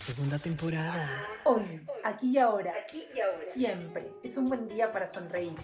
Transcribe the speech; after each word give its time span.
Segunda 0.00 0.38
temporada. 0.38 1.06
Hoy, 1.44 1.86
aquí 2.04 2.30
y 2.30 2.38
ahora, 2.38 2.72
siempre 3.36 4.10
es 4.22 4.36
un 4.38 4.48
buen 4.48 4.66
día 4.66 4.90
para 4.92 5.06
sonreír, 5.06 5.54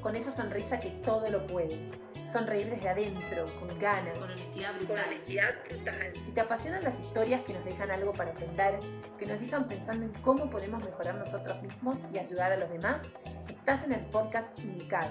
con 0.00 0.14
esa 0.14 0.30
sonrisa 0.30 0.78
que 0.78 0.90
todo 0.90 1.28
lo 1.28 1.44
puede. 1.46 1.90
Sonreír 2.24 2.70
desde 2.70 2.88
adentro, 2.88 3.46
con 3.58 3.76
ganas. 3.80 4.16
Con 4.16 4.98
honestidad 4.98 5.54
brutal. 5.68 6.12
Si 6.22 6.30
te 6.32 6.40
apasionan 6.40 6.84
las 6.84 7.00
historias 7.00 7.40
que 7.40 7.52
nos 7.52 7.64
dejan 7.64 7.90
algo 7.90 8.12
para 8.12 8.30
aprender, 8.30 8.78
que 9.18 9.26
nos 9.26 9.40
dejan 9.40 9.66
pensando 9.66 10.06
en 10.06 10.12
cómo 10.22 10.48
podemos 10.50 10.84
mejorar 10.84 11.16
nosotros 11.16 11.60
mismos 11.60 11.98
y 12.12 12.18
ayudar 12.18 12.52
a 12.52 12.56
los 12.56 12.70
demás, 12.70 13.10
estás 13.48 13.82
en 13.84 13.92
el 13.92 14.06
podcast 14.06 14.56
indicado. 14.60 15.10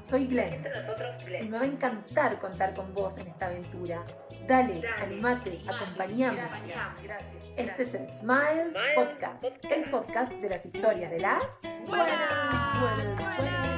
Soy 0.00 0.26
Glenn 0.26 0.54
Entre 0.54 0.74
nosotros, 0.80 1.14
y 1.22 1.24
Glenn. 1.26 1.50
me 1.50 1.58
va 1.58 1.64
a 1.64 1.66
encantar 1.66 2.38
contar 2.38 2.72
con 2.74 2.94
vos 2.94 3.18
en 3.18 3.26
esta 3.26 3.46
aventura. 3.46 4.06
Dale, 4.46 4.74
Dale, 4.74 4.88
animate, 4.88 5.50
animate, 5.50 5.70
acompañame. 5.70 6.36
gracias, 6.36 7.02
gracias. 7.02 7.44
Este 7.60 7.82
es 7.82 7.94
el 7.94 8.08
Smiles, 8.08 8.72
Smiles 8.72 8.94
Podcast, 8.94 9.42
Podcast. 9.42 9.64
el 9.66 9.90
podcast 9.90 10.32
de 10.32 10.48
las 10.48 10.64
historias 10.64 11.10
de 11.10 11.20
las 11.20 11.44
Buenas. 11.86 12.80
buenas, 12.80 13.36
buenas. 13.36 13.70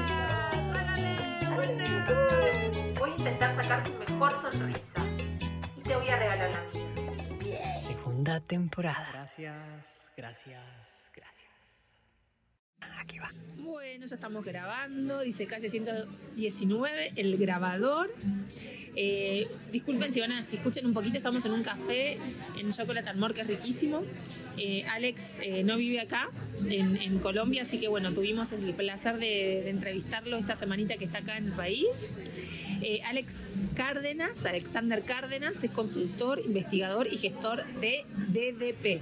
Voy 2.99 3.11
a 3.11 3.15
intentar 3.17 3.55
sacar 3.57 3.83
tu 3.83 3.93
mejor 3.95 4.41
sonrisa 4.53 4.81
y 5.77 5.81
te 5.83 5.97
voy 5.97 6.09
a 6.09 6.17
regalar 6.17 6.51
la 6.51 6.61
mía. 7.41 7.75
Segunda 7.81 8.39
temporada. 8.41 9.09
Gracias, 9.13 10.13
gracias, 10.17 11.11
gracias. 11.17 11.32
Bueno, 14.03 14.07
ya 14.07 14.17
estamos 14.17 14.45
grabando, 14.45 15.21
dice 15.21 15.47
calle 15.47 15.69
119, 15.69 17.13
el 17.17 17.37
grabador. 17.37 18.13
Eh, 18.95 19.47
disculpen 19.71 20.13
si 20.13 20.21
van 20.21 20.33
a, 20.33 20.43
si 20.43 20.57
escuchan 20.57 20.85
un 20.85 20.93
poquito, 20.93 21.17
estamos 21.17 21.45
en 21.47 21.53
un 21.53 21.63
café 21.63 22.19
en 22.59 22.71
Chocolate 22.71 23.09
and 23.09 23.21
More, 23.21 23.33
que 23.33 23.43
es 23.43 23.47
riquísimo. 23.47 24.03
Eh, 24.59 24.85
Alex 24.91 25.39
eh, 25.43 25.63
no 25.65 25.77
vive 25.77 26.01
acá, 26.01 26.29
en, 26.69 27.19
Colombia, 27.21 27.63
así 27.63 27.79
que 27.79 27.89
bueno, 27.89 28.13
tuvimos 28.13 28.53
el 28.53 28.75
placer 28.75 29.19
de, 29.19 29.63
de 29.65 29.71
entrevistarlo 29.71 30.37
esta 30.37 30.57
semanita 30.57 30.97
que 30.97 31.05
está 31.05 31.19
acá 31.19 31.37
en 31.39 31.47
el 31.47 31.53
país. 31.53 32.13
Alex 33.07 33.69
Cárdenas, 33.77 34.45
Alexander 34.45 35.03
Cárdenas, 35.05 35.63
es 35.63 35.71
consultor, 35.71 36.41
investigador 36.45 37.07
y 37.07 37.17
gestor 37.17 37.65
de 37.81 38.05
DDP. 38.29 39.01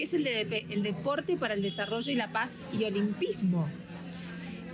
¿Qué 0.00 0.04
es 0.04 0.14
el 0.14 0.24
DDP? 0.24 0.72
El 0.72 0.82
Deporte 0.82 1.36
para 1.36 1.52
el 1.52 1.60
Desarrollo 1.60 2.10
y 2.10 2.14
la 2.14 2.28
Paz 2.30 2.64
y 2.72 2.84
Olimpismo. 2.84 3.68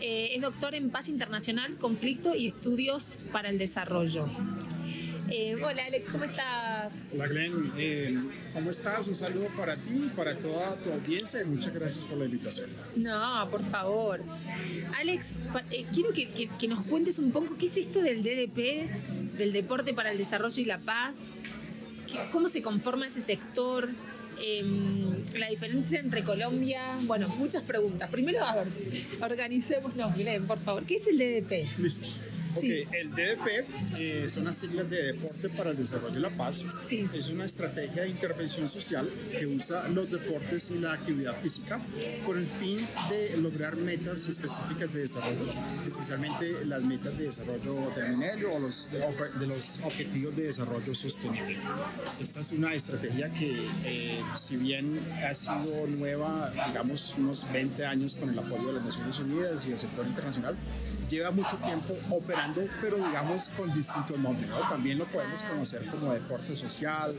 Eh, 0.01 0.31
es 0.37 0.41
doctor 0.41 0.77
en 0.77 0.91
Paz 0.91 1.09
Internacional, 1.09 1.77
Conflicto 1.79 2.37
y 2.37 2.47
Estudios 2.47 3.19
para 3.33 3.49
el 3.49 3.59
Desarrollo. 3.59 4.29
Eh, 5.29 5.57
hola 5.57 5.85
Alex, 5.85 6.11
¿cómo 6.13 6.23
estás? 6.23 7.07
Hola 7.13 7.27
Glenn, 7.27 7.73
Eh, 7.77 8.15
¿cómo 8.55 8.71
estás? 8.71 9.09
Un 9.09 9.17
saludo 9.17 9.49
para 9.57 9.75
ti 9.77 10.05
y 10.07 10.09
para 10.15 10.37
toda 10.37 10.77
tu 10.77 10.93
audiencia 10.93 11.43
y 11.43 11.47
muchas 11.47 11.75
gracias 11.75 12.05
por 12.05 12.19
la 12.19 12.27
invitación. 12.27 12.71
No, 12.95 13.49
por 13.51 13.65
favor. 13.65 14.23
Alex, 14.97 15.33
eh, 15.73 15.87
quiero 15.93 16.13
que, 16.13 16.29
que- 16.29 16.49
que 16.57 16.69
nos 16.69 16.83
cuentes 16.83 17.19
un 17.19 17.33
poco 17.33 17.57
qué 17.59 17.67
es 17.67 17.77
esto 17.79 18.01
del 18.01 18.23
DDP, 18.23 18.89
del 19.39 19.53
Deporte 19.53 19.93
para 19.93 20.13
el 20.13 20.19
Desarrollo 20.19 20.63
y 20.63 20.67
la 20.67 20.79
Paz, 20.79 21.41
¿Qué- 21.43 21.56
cómo 22.33 22.49
se 22.49 22.63
conforma 22.63 23.07
ese 23.07 23.21
sector, 23.21 23.91
Em, 24.39 25.03
la 25.39 25.49
diferencia 25.49 25.99
entre 25.99 26.23
Colombia, 26.23 26.83
bueno, 27.07 27.29
muchas 27.39 27.63
preguntas. 27.63 28.11
Primero, 28.11 28.45
a 28.45 28.57
ver, 28.57 28.67
organicémonos, 29.23 30.15
Glenn, 30.15 30.47
por 30.47 30.59
favor. 30.59 30.85
¿Qué 30.85 30.97
es 30.97 31.07
el 31.07 31.17
DDP? 31.17 31.67
Listo. 31.79 32.09
Sí. 32.61 32.85
el 32.93 33.11
DDP 33.11 33.99
eh, 33.99 34.29
son 34.29 34.45
las 34.45 34.57
siglas 34.57 34.89
de 34.91 35.13
Deporte 35.13 35.49
para 35.51 35.71
el 35.71 35.77
Desarrollo 35.77 36.19
y 36.19 36.23
la 36.23 36.31
Paz. 36.31 36.65
Sí. 36.81 37.07
Es 37.13 37.29
una 37.29 37.45
estrategia 37.45 38.03
de 38.03 38.09
intervención 38.09 38.69
social 38.69 39.09
que 39.39 39.47
usa 39.47 39.89
los 39.89 40.11
deportes 40.11 40.71
y 40.71 40.79
la 40.79 40.93
actividad 40.93 41.37
física 41.37 41.81
con 42.25 42.39
el 42.39 42.47
fin 42.47 42.79
de 43.11 43.37
lograr 43.39 43.77
metas 43.77 44.29
específicas 44.29 44.93
de 44.93 45.01
desarrollo, 45.01 45.45
especialmente 45.87 46.65
las 46.65 46.83
metas 46.83 47.17
de 47.19 47.25
desarrollo 47.25 47.91
del 47.95 48.11
minerio 48.11 48.55
o 48.55 48.59
los, 48.59 48.91
de, 48.91 48.99
de 49.39 49.47
los 49.47 49.81
objetivos 49.83 50.37
de 50.37 50.45
desarrollo 50.45 50.95
sostenible. 50.95 51.57
Esta 52.21 52.41
es 52.41 52.53
una 52.53 52.75
estrategia 52.75 53.29
que, 53.31 53.69
eh, 53.85 54.23
si 54.35 54.57
bien 54.57 54.99
ha 55.29 55.35
sido 55.35 55.87
nueva, 55.87 56.53
digamos, 56.67 57.15
unos 57.19 57.51
20 57.53 57.85
años 57.85 58.15
con 58.15 58.31
el 58.31 58.39
apoyo 58.39 58.69
de 58.69 58.73
las 58.75 58.85
Naciones 58.85 59.19
Unidas 59.19 59.67
y 59.67 59.73
el 59.73 59.79
sector 59.79 60.07
internacional, 60.07 60.57
lleva 61.09 61.31
mucho 61.31 61.57
tiempo 61.59 61.97
operando, 62.11 62.63
pero 62.81 62.97
digamos 62.97 63.49
con 63.57 63.73
distintos 63.73 64.19
nombres. 64.19 64.51
¿no? 64.51 64.59
También 64.69 64.99
lo 64.99 65.05
podemos 65.07 65.43
conocer 65.43 65.87
como 65.87 66.13
deporte 66.13 66.55
social 66.57 67.11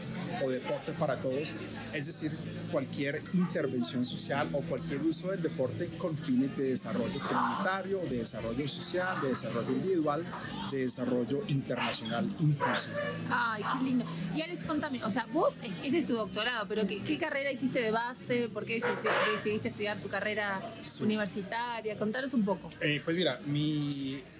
o 0.43 0.49
deporte 0.49 0.91
para 0.93 1.15
todos, 1.17 1.53
es 1.93 2.05
decir, 2.05 2.31
cualquier 2.71 3.21
intervención 3.33 4.03
social 4.03 4.49
o 4.53 4.61
cualquier 4.61 5.01
uso 5.03 5.31
del 5.31 5.41
deporte 5.41 5.87
con 5.97 6.17
fines 6.17 6.55
de 6.57 6.69
desarrollo 6.71 7.19
comunitario, 7.19 7.99
de 8.09 8.17
desarrollo 8.17 8.67
social, 8.67 9.21
de 9.21 9.29
desarrollo 9.29 9.71
individual, 9.71 10.25
de 10.71 10.77
desarrollo 10.79 11.43
internacional 11.47 12.25
inclusive. 12.39 12.97
Ay, 13.29 13.63
qué 13.77 13.83
lindo. 13.85 14.05
Y 14.35 14.41
Alex, 14.41 14.65
contame, 14.65 15.01
o 15.03 15.09
sea, 15.09 15.25
vos, 15.31 15.61
es- 15.63 15.71
ese 15.83 15.97
es 15.99 16.07
tu 16.07 16.13
doctorado, 16.15 16.67
pero 16.67 16.85
¿qué, 16.85 17.01
qué 17.03 17.17
carrera 17.17 17.51
hiciste 17.51 17.81
de 17.81 17.91
base? 17.91 18.49
¿Por 18.49 18.65
qué 18.65 18.75
decidiste, 18.75 19.09
decidiste 19.31 19.69
estudiar 19.69 19.97
tu 19.99 20.09
carrera 20.09 20.61
Sí. 20.81 21.03
universitaria? 21.03 21.97
Contanos 21.97 22.33
un 22.33 22.43
poco. 22.43 22.69
Eh, 22.81 23.01
pues 23.03 23.15
mira, 23.15 23.39
mi 23.45 23.76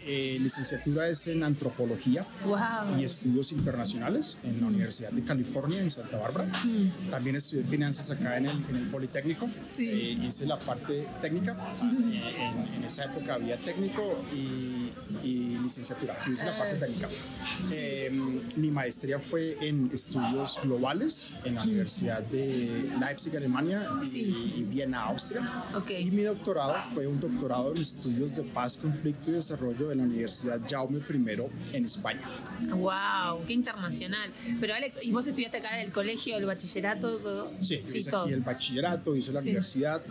eh, 0.05 0.37
licenciatura 0.39 1.07
es 1.09 1.27
en 1.27 1.43
antropología 1.43 2.25
Wow. 2.45 2.99
y 2.99 3.03
estudios 3.03 3.51
internacionales 3.51 4.39
en 4.43 4.61
la 4.61 4.67
Universidad 4.67 5.11
de 5.11 5.23
California 5.23 5.79
en 5.79 5.89
Santa 5.89 6.17
Bárbara. 6.17 6.49
También 7.11 7.35
estudié 7.35 7.63
finanzas 7.63 8.09
acá 8.11 8.37
en 8.37 8.45
el, 8.45 8.57
en 8.69 8.75
el 8.75 8.87
Politécnico. 8.89 9.49
Sí. 9.67 9.89
Eh, 9.89 10.25
hice 10.25 10.45
la 10.45 10.57
parte 10.57 11.07
técnica. 11.21 11.57
Eh, 11.83 12.21
en, 12.39 12.73
en 12.75 12.83
esa 12.83 13.05
época 13.05 13.33
había 13.35 13.57
técnico 13.57 14.23
y, 14.33 14.91
y 15.23 15.57
licenciatura. 15.57 16.17
Yo 16.25 16.33
hice 16.33 16.45
la 16.45 16.57
parte 16.57 16.75
técnica. 16.77 17.09
Eh, 17.71 18.09
mi 18.55 18.71
maestría 18.71 19.19
fue 19.19 19.57
en 19.61 19.89
estudios 19.93 20.59
globales 20.63 21.27
en 21.43 21.55
la 21.55 21.63
Universidad 21.63 22.21
de 22.23 22.89
Leipzig, 22.99 23.35
Alemania 23.35 23.89
y, 24.01 24.05
Sí. 24.05 24.53
y 24.57 24.63
Viena, 24.63 25.03
Austria. 25.05 25.63
Ok. 25.75 25.91
Y 25.91 26.11
mi 26.11 26.23
doctorado 26.23 26.75
fue 26.93 27.07
un 27.07 27.19
doctorado 27.19 27.71
en 27.73 27.81
estudios 27.81 28.35
de 28.35 28.43
paz, 28.43 28.77
conflicto 28.77 29.29
y 29.29 29.33
desarrollo 29.33 29.89
de 29.89 29.95
la 29.95 30.03
Universidad 30.03 30.59
Jaume 30.69 30.99
I 30.99 31.75
en 31.75 31.85
España. 31.85 32.21
Wow, 32.71 33.45
qué 33.45 33.53
internacional. 33.53 34.31
Pero 34.59 34.73
Alex, 34.73 35.03
¿y 35.05 35.11
vos 35.11 35.25
estudiaste 35.27 35.57
acá 35.57 35.79
en 35.79 35.85
el 35.87 35.91
colegio, 35.93 36.37
el 36.37 36.45
bachillerato? 36.45 37.17
Todo? 37.19 37.51
Sí, 37.61 37.75
hice 37.75 38.09
todo. 38.11 38.23
aquí 38.23 38.33
el 38.33 38.41
bachillerato, 38.41 39.15
hice 39.15 39.31
la 39.31 39.41
Sí. 39.41 39.49
universidad, 39.49 40.01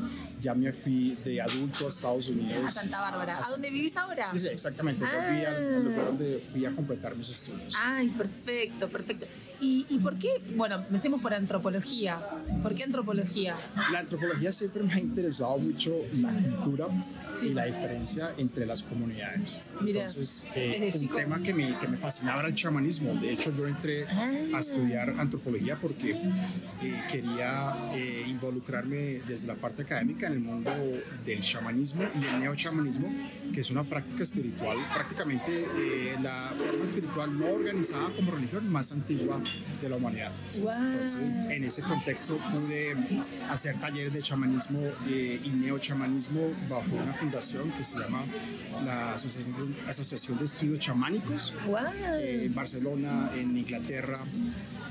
ya 0.41 0.55
me 0.55 0.73
fui 0.73 1.17
de 1.25 1.41
adulto 1.41 1.87
a 1.87 1.89
Estados 1.89 2.29
Unidos. 2.29 2.65
A 2.67 2.71
Santa 2.71 3.01
Bárbara. 3.01 3.39
¿A 3.45 3.51
dónde 3.51 3.71
vivís 3.71 3.97
ahora? 3.97 4.31
Sí, 4.37 4.47
exactamente, 4.49 4.96
Ah. 5.05 5.27
volví 5.29 5.45
al, 5.45 5.85
lugar 5.85 6.07
donde 6.07 6.39
fui 6.53 6.65
a 6.65 6.71
completar 6.73 7.15
mis 7.17 7.29
estudios. 7.29 7.75
Ay, 7.79 8.09
perfecto, 8.11 8.89
perfecto. 8.89 9.27
¿Y, 9.61 9.87
y 9.89 9.99
por 9.99 10.17
qué? 10.19 10.29
Bueno, 10.57 10.77
empecemos 10.77 11.21
por 11.21 11.35
antropología. 11.35 12.19
¿Por 12.63 12.75
qué 12.75 12.85
antropología? 12.85 13.57
La 13.93 14.01
antropología 14.01 14.53
siempre 14.53 14.83
me 14.83 14.93
ha 14.95 14.99
interesado 15.01 15.59
mucho 15.59 15.93
la 16.21 16.33
cultura 16.33 16.87
Sí. 17.29 17.49
y 17.49 17.55
la 17.55 17.65
diferencia 17.65 18.33
entre 18.39 18.65
las 18.67 18.83
comunidades. 18.85 19.59
Mira, 19.81 20.03
Entonces, 20.03 20.47
eh, 20.55 20.91
un 20.95 21.01
chico. 21.01 21.17
tema 21.17 21.43
que 21.43 21.53
me, 21.53 21.77
que 21.79 21.89
me 21.89 21.97
fascinaba 21.97 22.39
era 22.39 22.49
el 22.49 22.55
chamanismo. 22.55 23.15
De 23.15 23.33
hecho, 23.33 23.53
yo 23.57 23.67
entré 23.67 24.07
Ah. 24.09 24.33
a 24.55 24.59
estudiar 24.61 25.11
antropología 25.19 25.77
porque 25.77 26.13
eh, 26.13 27.03
quería 27.11 27.75
eh, 27.95 28.25
involucrarme 28.29 29.23
desde 29.27 29.49
la 29.49 29.55
parte 29.57 29.83
académica 29.83 30.29
en 30.29 30.35
el 30.35 30.41
mundo 30.41 30.71
del 31.25 31.41
chamanismo 31.41 32.05
y 32.15 32.25
el 32.25 32.41
neochamanismo, 32.41 33.13
que 33.53 33.61
es 33.61 33.71
una 33.73 33.83
práctica 33.83 34.23
espiritual, 34.23 34.77
prácticamente 34.93 35.65
eh, 35.77 36.17
la 36.23 36.53
forma 36.57 36.85
espiritual 36.85 37.39
no 37.39 37.47
organizada 37.47 38.11
como 38.15 38.33
religión 38.33 38.71
más 38.71 38.93
antigua 38.93 39.41
de 39.81 39.89
la 39.89 39.97
humanidad. 39.97 40.33
Entonces, 40.55 41.33
en 41.51 41.65
ese 41.65 41.83
contexto 41.83 42.39
pude 42.53 42.95
hacer 43.51 43.79
talleres 43.81 44.13
de 44.13 44.21
chamanismo 44.23 44.81
eh, 45.09 45.41
y 45.45 45.49
neochamanismo 45.51 46.53
bajo 46.69 46.97
una 46.97 47.13
fundación 47.15 47.71
que 47.71 47.85
se 47.85 47.99
llama 47.99 48.25
la 48.85 49.15
Asociación 49.15 49.55
de, 49.75 49.91
Asociación 49.91 50.39
de 50.39 50.45
Estudios 50.45 50.79
Chamánicos 50.81 51.55
Wow. 51.67 51.77
eh, 52.19 52.45
en 52.47 52.55
Barcelona, 52.55 53.31
en 53.35 53.57
Inglaterra 53.57 54.15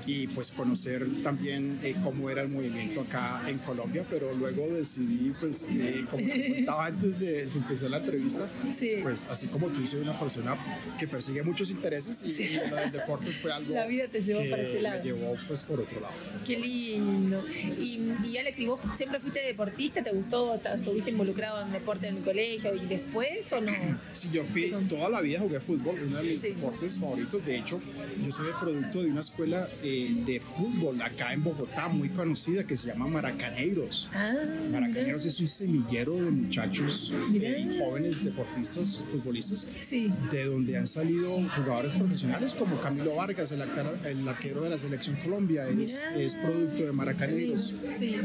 y 0.08 0.28
pues 0.28 0.52
conocer 0.52 1.08
también 1.24 1.80
eh, 1.84 1.96
cómo 2.04 2.30
era 2.30 2.44
el 2.44 2.50
movimiento 2.50 3.02
acá 3.02 3.42
en 3.48 3.58
Colombia, 3.58 4.04
pero 4.08 4.32
luego 4.36 4.68
decidí, 4.76 5.34
pues, 5.40 5.68
eh, 5.72 6.06
como 6.12 6.24
te 6.24 6.54
contaba 6.58 6.86
antes 6.86 7.20
de, 7.20 7.48
de 7.48 7.58
empezar 7.58 7.90
la 7.90 7.98
entrevista, 7.98 8.48
Sí. 8.72 8.98
pues 9.02 9.26
así 9.32 9.48
como 9.48 9.68
tú 9.70 9.82
soy 9.88 10.02
una 10.02 10.18
persona 10.20 10.58
que 11.00 11.08
persigue 11.08 11.44
muchos 11.44 11.70
intereses 11.70 12.24
y, 12.24 12.30
Sí. 12.30 12.44
y 12.54 12.70
del 12.76 12.92
deporte 12.92 13.32
fue 13.32 13.52
algo 13.54 13.74
La 13.74 13.86
vida 13.88 14.08
te 14.08 14.20
llevó 14.20 14.42
que 14.42 14.50
para 14.50 14.62
ese 14.64 14.82
lado. 14.82 15.00
me 15.00 15.04
llevó 15.06 15.36
pues 15.48 15.64
por 15.64 15.80
otro 15.80 16.00
lado. 16.00 16.14
Qué 16.46 16.58
lindo. 16.60 17.44
Y, 17.80 18.00
y 18.26 18.38
Alex, 18.38 18.60
¿y 18.60 18.66
vos 18.68 18.82
siempre 18.94 19.20
fuiste 19.20 19.42
deportista? 19.42 20.02
¿Te 20.04 20.12
gustó? 20.12 20.56
¿Estuviste 20.56 21.12
involucrado 21.12 21.62
en 21.62 21.72
deporte 21.72 22.08
en 22.08 22.18
el 22.18 22.24
colegio 22.24 22.74
y 22.76 22.86
después 22.86 23.52
o 23.54 23.62
no? 23.62 23.72
Si 24.14 24.30
yo 24.32 24.44
fui 24.44 24.74
toda 24.90 25.10
la 25.10 25.22
vida 25.22 25.40
jugué 25.40 25.60
fútbol, 25.60 26.00
uno 26.06 26.18
de 26.18 26.24
mis 26.24 26.42
Sí. 26.42 26.50
deportes 26.50 26.98
favoritos. 27.00 27.46
De 27.46 27.58
hecho, 27.58 27.82
yo 28.24 28.32
soy 28.32 28.48
el 28.48 28.54
producto 28.60 29.02
de 29.04 29.10
una 29.12 29.22
escuela 29.22 29.68
eh, 29.84 30.10
de 30.26 30.40
fútbol 30.40 31.02
acá 31.02 31.34
en 31.34 31.44
Bogotá 31.44 31.88
muy 31.88 32.10
conocida 32.10 32.66
que 32.66 32.76
se 32.78 32.88
llama 32.88 33.08
Maracaneiros. 33.08 34.10
Ah, 34.14 34.34
Maracaneros 34.72 35.26
es 35.26 35.40
un 35.40 35.48
semillero 35.48 36.16
de 36.16 36.32
muchachos, 36.32 37.14
eh, 37.34 37.80
jóvenes 37.80 38.24
deportistas, 38.24 39.04
futbolistas, 39.12 39.68
Sí. 39.82 40.12
de 40.32 40.46
donde 40.46 40.78
han 40.78 40.88
salido 40.88 41.32
jugadores 41.56 41.94
profesionales 41.94 42.54
como 42.54 42.80
Camilo 42.82 43.16
Vargas, 43.16 43.52
el, 43.52 43.62
arquero- 43.62 44.04
el 44.06 44.28
arquero 44.28 44.62
de 44.62 44.70
la 44.72 44.78
selección 44.78 45.16
Colombia, 45.18 45.68
es, 45.68 46.06
es 46.18 46.36
producto 46.36 46.84
de 46.84 46.92
Maracaneros. 46.92 47.76
Sí. 47.90 48.18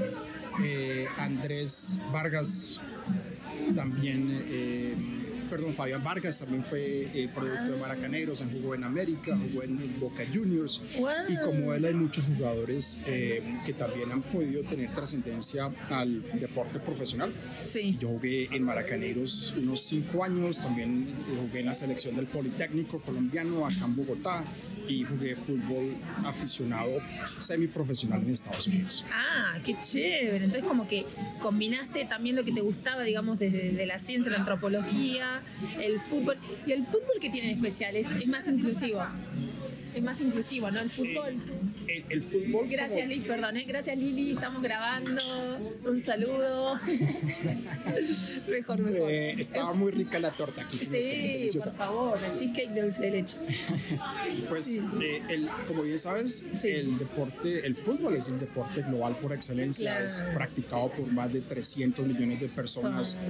Eh, 0.62 1.06
Andrés 1.19 1.99
Vargas 2.12 2.81
también, 3.75 4.44
eh, 4.49 4.94
perdón, 5.50 5.75
Fabián 5.75 6.02
Vargas 6.02 6.38
también 6.38 6.64
fue 6.64 7.08
eh, 7.12 7.29
producto 7.35 7.73
de 7.73 7.79
Maracaneros, 7.79 8.43
jugó 8.50 8.75
en 8.75 8.85
América, 8.85 9.37
jugó 9.37 9.62
en 9.64 9.99
Boca 9.99 10.25
Juniors. 10.32 10.82
Wow. 10.97 11.08
Y 11.29 11.37
como 11.44 11.75
él 11.75 11.85
hay 11.85 11.94
muchos 11.94 12.25
jugadores 12.25 13.00
eh, 13.06 13.43
que 13.67 13.73
también 13.73 14.12
han 14.12 14.23
podido 14.23 14.62
tener 14.62 14.94
trascendencia 14.94 15.70
al 15.91 16.23
deporte 16.38 16.79
profesional. 16.79 17.32
Sí. 17.64 17.99
Yo 18.00 18.08
jugué 18.08 18.49
en 18.55 18.62
Maracaneros 18.62 19.55
unos 19.58 19.81
cinco 19.82 20.25
años, 20.25 20.61
también 20.61 21.05
jugué 21.41 21.61
en 21.61 21.67
la 21.67 21.75
selección 21.75 22.17
del 22.17 22.26
Politécnico 22.26 23.00
colombiano 23.00 23.67
acá 23.67 23.85
en 23.85 23.97
Bogotá 23.97 24.44
y 24.90 25.04
jugué 25.04 25.37
fútbol 25.37 25.94
aficionado 26.25 26.98
semiprofesional 27.38 28.22
en 28.22 28.31
Estados 28.31 28.66
Unidos. 28.66 29.04
Ah, 29.12 29.56
qué 29.64 29.76
chévere. 29.81 30.44
Entonces 30.44 30.64
como 30.64 30.88
que 30.88 31.06
combinaste 31.40 32.04
también 32.04 32.37
lo 32.37 32.44
que 32.44 32.52
te 32.52 32.60
gustaba, 32.60 33.02
digamos, 33.02 33.38
desde 33.38 33.72
de 33.72 33.87
la 33.87 33.98
ciencia, 33.98 34.32
la 34.32 34.38
antropología, 34.38 35.42
el 35.81 36.00
fútbol. 36.00 36.37
¿Y 36.66 36.72
el 36.72 36.82
fútbol 36.82 37.19
qué 37.20 37.31
tiene 37.31 37.48
de 37.48 37.54
especial? 37.54 37.96
Es, 37.96 38.10
es 38.10 38.26
más 38.26 38.48
inclusivo. 38.48 39.00
Es 39.94 40.02
más 40.02 40.20
inclusivo, 40.20 40.70
¿no? 40.70 40.81
El 40.81 40.90
fútbol. 40.90 41.37
El, 41.90 42.04
el 42.08 42.22
fútbol. 42.22 42.69
Gracias, 42.69 43.00
como- 43.00 43.12
Liz, 43.12 43.25
perdón. 43.26 43.56
¿eh? 43.56 43.64
Gracias, 43.66 43.98
Lili. 43.98 44.32
Estamos 44.32 44.62
grabando. 44.62 45.22
Un 45.87 46.02
saludo. 46.02 46.78
mejor, 48.48 48.78
mejor. 48.81 49.10
Eh, 49.10 49.34
estaba 49.38 49.72
muy 49.72 49.90
rica 49.90 50.19
la 50.19 50.31
torta 50.31 50.62
aquí. 50.62 50.78
Sí, 50.78 51.58
por 51.58 51.72
favor, 51.72 52.19
el 52.19 52.31
cheesecake 52.31 52.70
de 52.70 52.82
dulce 52.82 53.02
de 53.02 53.10
leche. 53.10 53.37
Pues, 54.48 54.64
Sí. 54.64 54.81
eh, 55.02 55.22
el- 55.28 55.48
como 55.66 55.82
bien 55.82 55.98
sabes, 55.98 56.44
Sí. 56.56 56.69
el 56.69 56.98
deporte, 56.98 57.66
el 57.66 57.75
fútbol 57.76 58.14
es 58.16 58.28
el 58.28 58.38
deporte 58.40 58.82
global 58.82 59.16
por 59.19 59.32
excelencia. 59.32 59.90
Claro. 59.92 60.06
Es 60.06 60.22
practicado 60.34 60.90
por 60.92 61.06
más 61.12 61.32
de 61.32 61.40
300 61.40 62.06
millones 62.06 62.40
de 62.40 62.48
personas. 62.48 63.10
Son- 63.10 63.20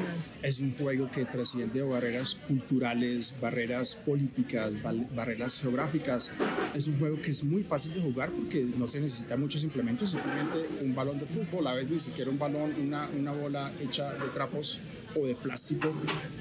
Es 0.43 0.61
un 0.61 0.75
juego 0.77 1.11
que 1.11 1.25
trasciende 1.25 1.83
barreras 1.83 2.35
culturales, 2.35 3.35
barreras 3.41 3.95
políticas, 3.97 4.75
barreras 5.15 5.61
geográficas. 5.61 6.33
Es 6.75 6.89
un 6.89 6.99
juego 6.99 7.21
que 7.21 7.31
es 7.31 7.45
muy 7.45 7.63
fácil 7.63 7.95
de 7.95 8.01
jugar 8.01 8.31
porque 8.31 8.50
no 8.59 8.87
se 8.87 9.01
necesita 9.01 9.37
muchos 9.37 9.65
implementos, 9.65 10.11
simplemente 10.11 10.67
un 10.83 10.95
balón 10.95 11.19
de 11.19 11.27
fútbol, 11.27 11.67
a 11.67 11.75
veces 11.75 11.91
ni 11.91 11.99
siquiera 11.99 12.31
un 12.31 12.39
balón, 12.39 12.73
una, 12.83 13.09
una 13.19 13.33
bola 13.33 13.71
hecha 13.81 14.13
de 14.13 14.29
trapos 14.35 14.79
o 15.19 15.27
de 15.27 15.35
plástico 15.35 15.93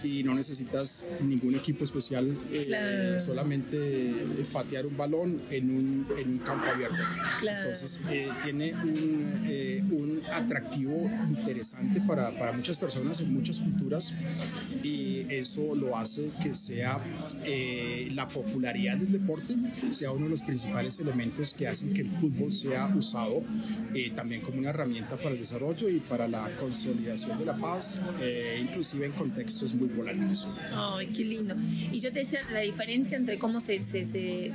y 0.03 0.23
no 0.23 0.33
necesitas 0.33 1.05
ningún 1.21 1.55
equipo 1.55 1.83
especial, 1.83 2.35
eh, 2.51 2.65
Claro. 2.67 3.19
solamente 3.19 4.13
patear 4.53 4.85
un 4.85 4.95
balón 4.97 5.41
en 5.49 5.69
un, 5.75 6.07
en 6.17 6.29
un 6.31 6.37
campo 6.39 6.65
abierto. 6.67 6.95
Claro. 7.39 7.59
Entonces 7.69 7.99
eh, 8.11 8.29
tiene 8.43 8.73
un, 8.73 9.41
eh, 9.47 9.83
un 9.91 10.21
atractivo 10.31 11.09
interesante 11.29 12.01
para, 12.01 12.31
para 12.31 12.51
muchas 12.53 12.77
personas 12.77 13.19
en 13.21 13.33
muchas 13.33 13.59
culturas 13.59 14.13
y 14.83 15.25
eso 15.29 15.75
lo 15.75 15.97
hace 15.97 16.29
que 16.41 16.53
sea 16.55 16.97
eh, 17.45 18.09
la 18.13 18.27
popularidad 18.27 18.97
del 18.97 19.11
deporte 19.11 19.55
sea 19.91 20.11
uno 20.11 20.25
de 20.25 20.31
los 20.31 20.43
principales 20.43 20.99
elementos 20.99 21.53
que 21.53 21.67
hacen 21.67 21.93
que 21.93 22.01
el 22.01 22.09
fútbol 22.09 22.51
sea 22.51 22.87
usado 22.95 23.43
eh, 23.93 24.11
también 24.15 24.41
como 24.41 24.59
una 24.59 24.69
herramienta 24.69 25.15
para 25.15 25.31
el 25.31 25.37
desarrollo 25.39 25.89
y 25.89 25.99
para 25.99 26.27
la 26.27 26.47
consolidación 26.59 27.37
de 27.39 27.45
la 27.45 27.55
paz, 27.55 27.99
eh, 28.21 28.58
inclusive 28.59 29.05
en 29.05 29.11
contextos 29.13 29.73
muy 29.73 29.87
volátiles. 29.89 30.47
Ay, 30.73 31.07
qué 31.07 31.23
lindo. 31.25 31.55
Y 31.91 31.99
yo 31.99 32.11
te 32.11 32.19
decía 32.19 32.39
la 32.51 32.59
diferencia 32.59 33.17
entre 33.17 33.37
cómo 33.39 33.59
se, 33.59 33.83
se, 33.83 34.05
se, 34.05 34.51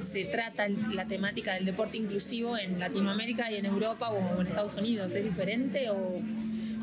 se- 0.00 0.24
trata 0.26 0.66
la 0.94 1.06
temática 1.06 1.54
del 1.54 1.64
deporte 1.64 1.96
inclusivo 1.96 2.56
en 2.58 2.78
Latinoamérica 2.78 3.50
y 3.52 3.56
en 3.56 3.66
Europa 3.66 4.10
o 4.10 4.40
en 4.40 4.46
Estados 4.48 4.76
Unidos. 4.78 5.14
¿Es 5.14 5.24
diferente 5.24 5.90
o 5.90 6.20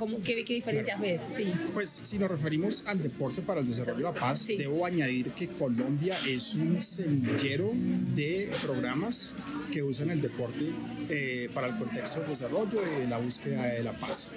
cómo, 0.03 0.19
qué, 0.19 0.43
qué 0.43 0.55
diferencias 0.55 0.99
ves? 0.99 1.21
Sí. 1.21 1.45
Pues 1.73 1.89
si 1.89 2.17
nos 2.19 2.29
referimos 2.29 2.83
al 2.87 3.01
deporte 3.01 3.41
para 3.41 3.61
el 3.61 3.67
desarrollo 3.67 4.07
de 4.07 4.13
la 4.13 4.19
paz, 4.19 4.39
Sí. 4.39 4.57
debo 4.57 4.85
añadir 4.85 5.27
que 5.29 5.47
Colombia 5.47 6.15
es 6.27 6.55
un 6.55 6.81
semillero 6.81 7.71
de 8.15 8.51
programas 8.61 9.33
que 9.71 9.81
usan 9.81 10.09
el 10.09 10.21
deporte 10.21 10.71
eh, 11.09 11.49
para 11.53 11.67
el 11.67 11.77
contexto 11.77 12.19
del 12.19 12.29
desarrollo 12.29 12.81
y 13.01 13.07
la 13.07 13.17
búsqueda 13.17 13.63
de 13.67 13.83
la 13.83 13.93
paz. 13.93 14.31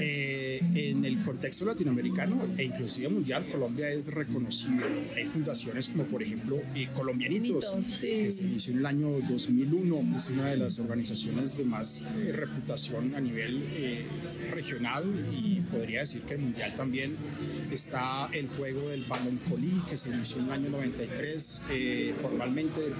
Eh, 0.00 0.60
en 0.74 1.04
el 1.04 1.16
contexto 1.22 1.64
latinoamericano 1.64 2.46
e 2.58 2.64
inclusive 2.64 3.08
mundial, 3.08 3.46
Colombia 3.50 3.88
es 3.90 4.08
reconocido. 4.08 4.84
Hay 5.16 5.24
fundaciones 5.24 5.88
como 5.88 6.04
por 6.04 6.22
ejemplo 6.22 6.60
eh, 6.74 6.88
Colombianitos, 6.94 7.72
sí. 7.82 8.08
que 8.08 8.30
se 8.30 8.42
inició 8.42 8.72
en 8.74 8.78
el 8.80 8.86
año 8.86 9.08
2001, 9.28 10.16
es 10.16 10.28
una 10.28 10.46
de 10.50 10.56
las 10.58 10.78
organizaciones 10.78 11.56
de 11.56 11.64
más 11.64 12.02
eh, 12.18 12.32
reputación 12.32 13.14
a 13.14 13.20
nivel 13.20 13.62
eh, 13.72 14.04
regional 14.52 15.05
y 15.32 15.60
podría 15.70 16.00
decir 16.00 16.22
que 16.22 16.36
mundial 16.36 16.72
también. 16.76 17.14
Está 17.70 18.28
el 18.32 18.48
juego 18.48 18.88
del 18.88 19.04
balón 19.04 19.38
colí 19.48 19.82
que 19.88 19.96
se 19.96 20.10
inició 20.10 20.38
en 20.38 20.44
el 20.46 20.52
año 20.52 20.70
93 20.70 21.62
eh, 21.70 22.14
formalmente. 22.20 22.92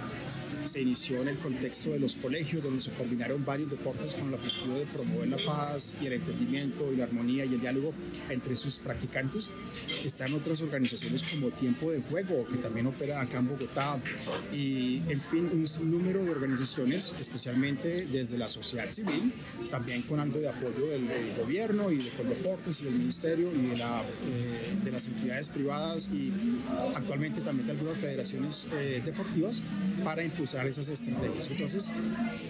Se 0.66 0.82
inició 0.82 1.22
en 1.22 1.28
el 1.28 1.38
contexto 1.38 1.90
de 1.90 2.00
los 2.00 2.16
colegios, 2.16 2.62
donde 2.62 2.80
se 2.80 2.90
combinaron 2.92 3.44
varios 3.44 3.70
deportes 3.70 4.14
con 4.14 4.28
el 4.28 4.34
objetivo 4.34 4.78
de 4.78 4.86
promover 4.86 5.28
la 5.28 5.36
paz 5.36 5.96
y 6.02 6.06
el 6.06 6.14
entendimiento 6.14 6.92
y 6.92 6.96
la 6.96 7.04
armonía 7.04 7.44
y 7.44 7.54
el 7.54 7.60
diálogo 7.60 7.92
entre 8.28 8.56
sus 8.56 8.78
practicantes. 8.80 9.50
Están 10.04 10.34
otras 10.34 10.60
organizaciones 10.62 11.22
como 11.22 11.50
Tiempo 11.50 11.92
de 11.92 12.00
Juego, 12.02 12.46
que 12.48 12.56
también 12.56 12.86
opera 12.88 13.20
acá 13.20 13.38
en 13.38 13.48
Bogotá, 13.48 14.00
y 14.52 15.02
en 15.08 15.20
fin, 15.20 15.48
un 15.52 15.66
sinnúmero 15.66 16.24
de 16.24 16.30
organizaciones, 16.30 17.14
especialmente 17.20 18.06
desde 18.06 18.36
la 18.36 18.48
sociedad 18.48 18.90
civil, 18.90 19.32
también 19.70 20.02
con 20.02 20.18
algo 20.18 20.40
de 20.40 20.48
apoyo 20.48 20.86
del, 20.86 21.06
del 21.06 21.36
gobierno 21.36 21.92
y 21.92 21.98
de 21.98 22.10
Coldeportes 22.10 22.80
y 22.80 22.84
del 22.86 22.94
ministerio 22.94 23.52
y 23.52 23.68
de, 23.68 23.76
la, 23.76 24.02
eh, 24.02 24.74
de 24.84 24.90
las 24.90 25.06
entidades 25.06 25.48
privadas 25.48 26.10
y 26.10 26.32
actualmente 26.94 27.40
también 27.40 27.66
de 27.66 27.72
algunas 27.72 27.98
federaciones 27.98 28.72
eh, 28.74 29.02
deportivas 29.04 29.62
para 30.04 30.22
impulsar 30.22 30.55
esas 30.64 30.88
estrategias. 30.88 31.50
Entonces, 31.50 31.90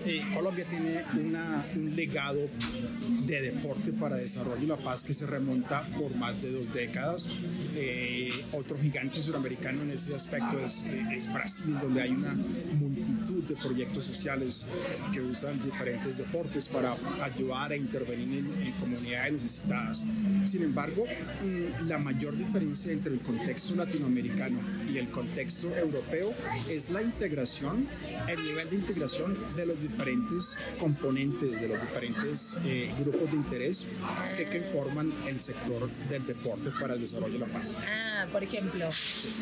eh, 0.04 0.20
Colombia 0.34 0.66
tiene 0.68 1.02
una- 1.26 1.64
un 1.74 1.96
legado 1.96 2.48
de 3.26 3.40
deporte 3.42 3.92
para 3.92 4.16
desarrollo 4.16 4.62
y 4.62 4.66
la 4.66 4.76
paz 4.76 5.02
que 5.02 5.14
se 5.14 5.26
remonta 5.26 5.82
por 5.98 6.14
más 6.14 6.42
de 6.42 6.52
dos 6.52 6.72
décadas. 6.72 7.26
Eh, 7.74 8.44
otro 8.52 8.76
gigante 8.76 9.20
suramericano 9.20 9.82
en 9.82 9.90
ese 9.92 10.14
aspecto 10.14 10.60
es, 10.60 10.84
eh, 10.84 11.02
es 11.16 11.32
Brasil, 11.32 11.74
donde 11.80 12.02
hay 12.02 12.10
una 12.10 12.34
multitud 12.34 13.35
de 13.48 13.54
proyectos 13.56 14.04
sociales 14.06 14.66
que 15.12 15.20
usan 15.20 15.62
diferentes 15.64 16.18
deportes 16.18 16.68
para 16.68 16.96
ayudar 17.22 17.72
a 17.72 17.76
intervenir 17.76 18.38
en, 18.38 18.62
en 18.62 18.72
comunidades 18.74 19.32
necesitadas. 19.32 20.04
Sin 20.44 20.62
embargo, 20.62 21.04
mm, 21.04 21.86
la 21.88 21.98
mayor 21.98 22.36
diferencia 22.36 22.92
entre 22.92 23.12
el 23.14 23.20
contexto 23.20 23.74
latinoamericano 23.76 24.58
y 24.92 24.98
el 24.98 25.08
contexto 25.10 25.74
europeo 25.76 26.32
es 26.68 26.90
la 26.90 27.02
integración, 27.02 27.86
el 28.28 28.44
nivel 28.44 28.70
de 28.70 28.76
integración 28.76 29.36
de 29.56 29.66
los 29.66 29.80
diferentes 29.80 30.58
componentes, 30.78 31.60
de 31.60 31.68
los 31.68 31.80
diferentes 31.80 32.58
eh, 32.64 32.92
grupos 33.00 33.30
de 33.30 33.36
interés 33.36 33.86
que, 34.36 34.46
que 34.46 34.60
forman 34.60 35.12
el 35.26 35.38
sector 35.40 35.90
del 36.08 36.26
deporte 36.26 36.70
para 36.80 36.94
el 36.94 37.00
desarrollo 37.00 37.34
de 37.34 37.38
la 37.40 37.46
paz. 37.46 37.74
Ah, 37.88 38.26
por 38.32 38.42
ejemplo. 38.42 38.86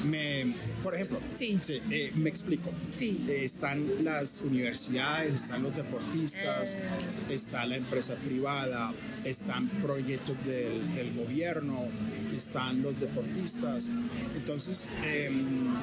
Me, 0.07 0.55
por 0.83 0.95
ejemplo, 0.95 1.21
Sí. 1.31 1.59
eh, 1.91 2.13
me 2.15 2.29
explico. 2.31 2.71
Sí. 2.91 3.25
Eh, 3.29 3.45
están 3.45 3.85
las 4.03 4.41
universidades, 4.43 5.35
están 5.35 5.63
los 5.63 5.75
deportistas, 5.77 6.77
está 7.29 7.65
la 7.67 7.77
empresa 7.77 8.15
privada, 8.15 8.93
están 9.25 9.69
proyectos 9.69 10.37
del, 10.45 11.13
gobierno, 11.15 11.89
están 12.35 12.83
los 12.83 13.01
deportistas. 13.01 13.91
Entonces, 14.35 14.89
em, 15.05 15.75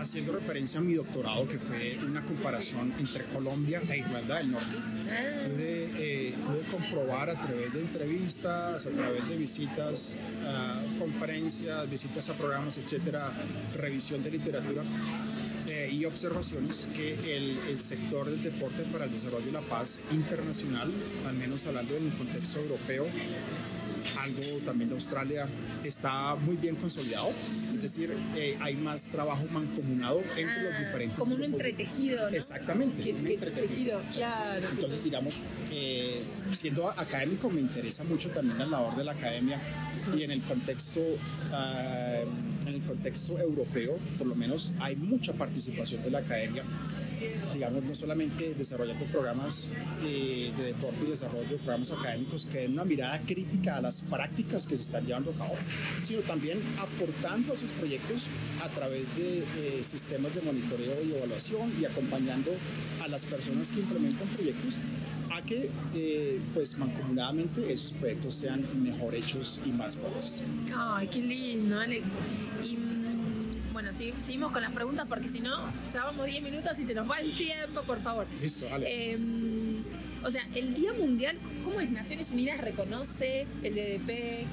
haciendo 0.00 0.32
referencia 0.32 0.80
a 0.80 0.82
mi 0.82 0.94
doctorado, 0.94 1.48
que 1.48 1.58
fue 1.58 1.98
una 2.04 2.22
comparación 2.24 2.92
entre 2.98 3.24
Colombia 3.26 3.80
e 3.88 3.98
Irlanda 3.98 4.38
del 4.38 4.52
Norte, 4.52 4.76
Ah, 5.12 5.46
pude, 5.46 5.90
eh, 5.98 6.34
pude 6.46 6.60
comprobar 6.70 7.28
a 7.28 7.34
través 7.34 7.74
de 7.74 7.80
entrevistas, 7.80 8.86
a 8.86 8.90
través 8.90 9.28
de 9.28 9.36
visitas, 9.36 10.16
a 10.46 10.80
conferencias, 10.98 11.90
visitas 11.90 12.30
a 12.30 12.34
programas, 12.34 12.78
etcétera, 12.78 13.32
revisión 13.76 14.22
de 14.22 14.30
literatura 14.30 14.82
eh, 15.92 15.94
y 15.94 16.04
observaciones 16.04 16.88
que 16.94 17.36
el, 17.36 17.58
el 17.68 17.78
sector 17.78 18.28
del 18.28 18.42
deporte 18.42 18.82
para 18.92 19.04
el 19.04 19.12
desarrollo 19.12 19.48
y 19.48 19.52
la 19.52 19.60
paz 19.60 20.02
internacional, 20.10 20.90
al 21.26 21.34
menos 21.34 21.66
hablando 21.66 21.96
en 21.96 22.06
el 22.06 22.12
contexto 22.12 22.60
europeo, 22.60 23.06
algo 24.18 24.58
también 24.64 24.90
de 24.90 24.96
Australia, 24.96 25.48
está 25.84 26.34
muy 26.34 26.56
bien 26.56 26.76
consolidado. 26.76 27.28
Es 27.28 27.82
decir, 27.82 28.16
eh, 28.36 28.56
hay 28.60 28.76
más 28.76 29.06
trabajo 29.08 29.44
mancomunado 29.52 30.20
entre 30.36 30.62
los 30.62 30.74
ah, 30.74 30.78
diferentes 30.78 31.18
como 31.18 31.34
un 31.34 31.42
entretejido, 31.42 32.30
¿no? 32.30 32.36
Exactamente. 32.36 33.02
Que, 33.02 33.12
un 33.12 33.24
que 33.24 33.34
entretejido. 33.34 34.02
claro. 34.10 34.66
Entonces, 34.70 35.04
digamos, 35.04 35.38
eh, 35.70 36.22
siendo 36.52 36.88
académico 36.90 37.50
me 37.50 37.60
interesa 37.60 38.04
mucho 38.04 38.30
también 38.30 38.58
la 38.58 38.66
labor 38.66 38.96
de 38.96 39.04
la 39.04 39.12
academia 39.12 39.58
y 40.16 40.22
en 40.22 40.30
el 40.30 40.42
contexto, 40.42 41.00
ah, 41.52 42.22
el 42.82 42.88
contexto 42.88 43.38
europeo, 43.38 43.96
por 44.18 44.26
lo 44.26 44.34
menos, 44.34 44.72
hay 44.80 44.96
mucha 44.96 45.32
participación 45.32 46.02
de 46.02 46.10
la 46.10 46.18
academia. 46.18 46.64
Digamos, 47.54 47.84
no 47.84 47.94
solamente 47.94 48.54
desarrollando 48.54 49.04
programas 49.06 49.70
eh, 50.04 50.52
de 50.56 50.64
deporte 50.64 51.04
y 51.06 51.10
desarrollo, 51.10 51.56
programas 51.58 51.92
académicos 51.92 52.46
que 52.46 52.58
den 52.58 52.72
una 52.72 52.84
mirada 52.84 53.20
crítica 53.20 53.76
a 53.76 53.80
las 53.80 54.02
prácticas 54.02 54.66
que 54.66 54.74
se 54.74 54.82
están 54.82 55.06
llevando 55.06 55.30
a 55.30 55.34
cabo, 55.34 55.54
sino 56.02 56.20
también 56.22 56.58
aportando 56.80 57.52
a 57.52 57.56
sus 57.56 57.70
proyectos 57.70 58.26
a 58.60 58.68
través 58.68 59.16
de 59.16 59.38
eh, 59.38 59.84
sistemas 59.84 60.34
de 60.34 60.42
monitoreo 60.42 60.96
y 61.04 61.12
evaluación 61.12 61.72
y 61.80 61.84
acompañando 61.84 62.50
a 63.04 63.08
las 63.08 63.24
personas 63.24 63.68
que 63.68 63.80
implementan 63.80 64.26
proyectos 64.28 64.78
que 65.46 65.70
eh, 65.94 66.40
pues 66.54 66.76
mancomunadamente 66.78 67.72
esos 67.72 67.92
proyectos 67.92 68.34
sean 68.34 68.64
mejor 68.82 69.14
hechos 69.14 69.60
y 69.64 69.70
más 69.70 69.96
fuertes. 69.96 70.42
Ay, 70.74 71.08
qué 71.08 71.20
lindo, 71.20 71.78
Alex. 71.78 72.06
Y 72.62 72.76
mm, 72.76 73.72
bueno, 73.72 73.92
sí, 73.92 74.12
seguimos 74.18 74.52
con 74.52 74.62
las 74.62 74.72
preguntas 74.72 75.06
porque 75.08 75.28
si 75.28 75.40
no, 75.40 75.56
ya 75.92 76.04
vamos 76.04 76.26
10 76.26 76.42
minutos 76.42 76.78
y 76.78 76.84
se 76.84 76.94
nos 76.94 77.10
va 77.10 77.18
el 77.18 77.32
tiempo, 77.36 77.82
por 77.82 78.00
favor. 78.00 78.26
Listo, 78.40 78.66
dale. 78.66 78.86
Eh, 78.88 79.18
o 80.24 80.30
sea, 80.30 80.46
el 80.54 80.74
Día 80.74 80.92
Mundial, 80.92 81.36
¿cómo 81.64 81.80
es? 81.80 81.90
Naciones 81.90 82.30
Unidas 82.30 82.60
reconoce 82.60 83.46
el 83.62 83.74
DDP, 83.74 84.46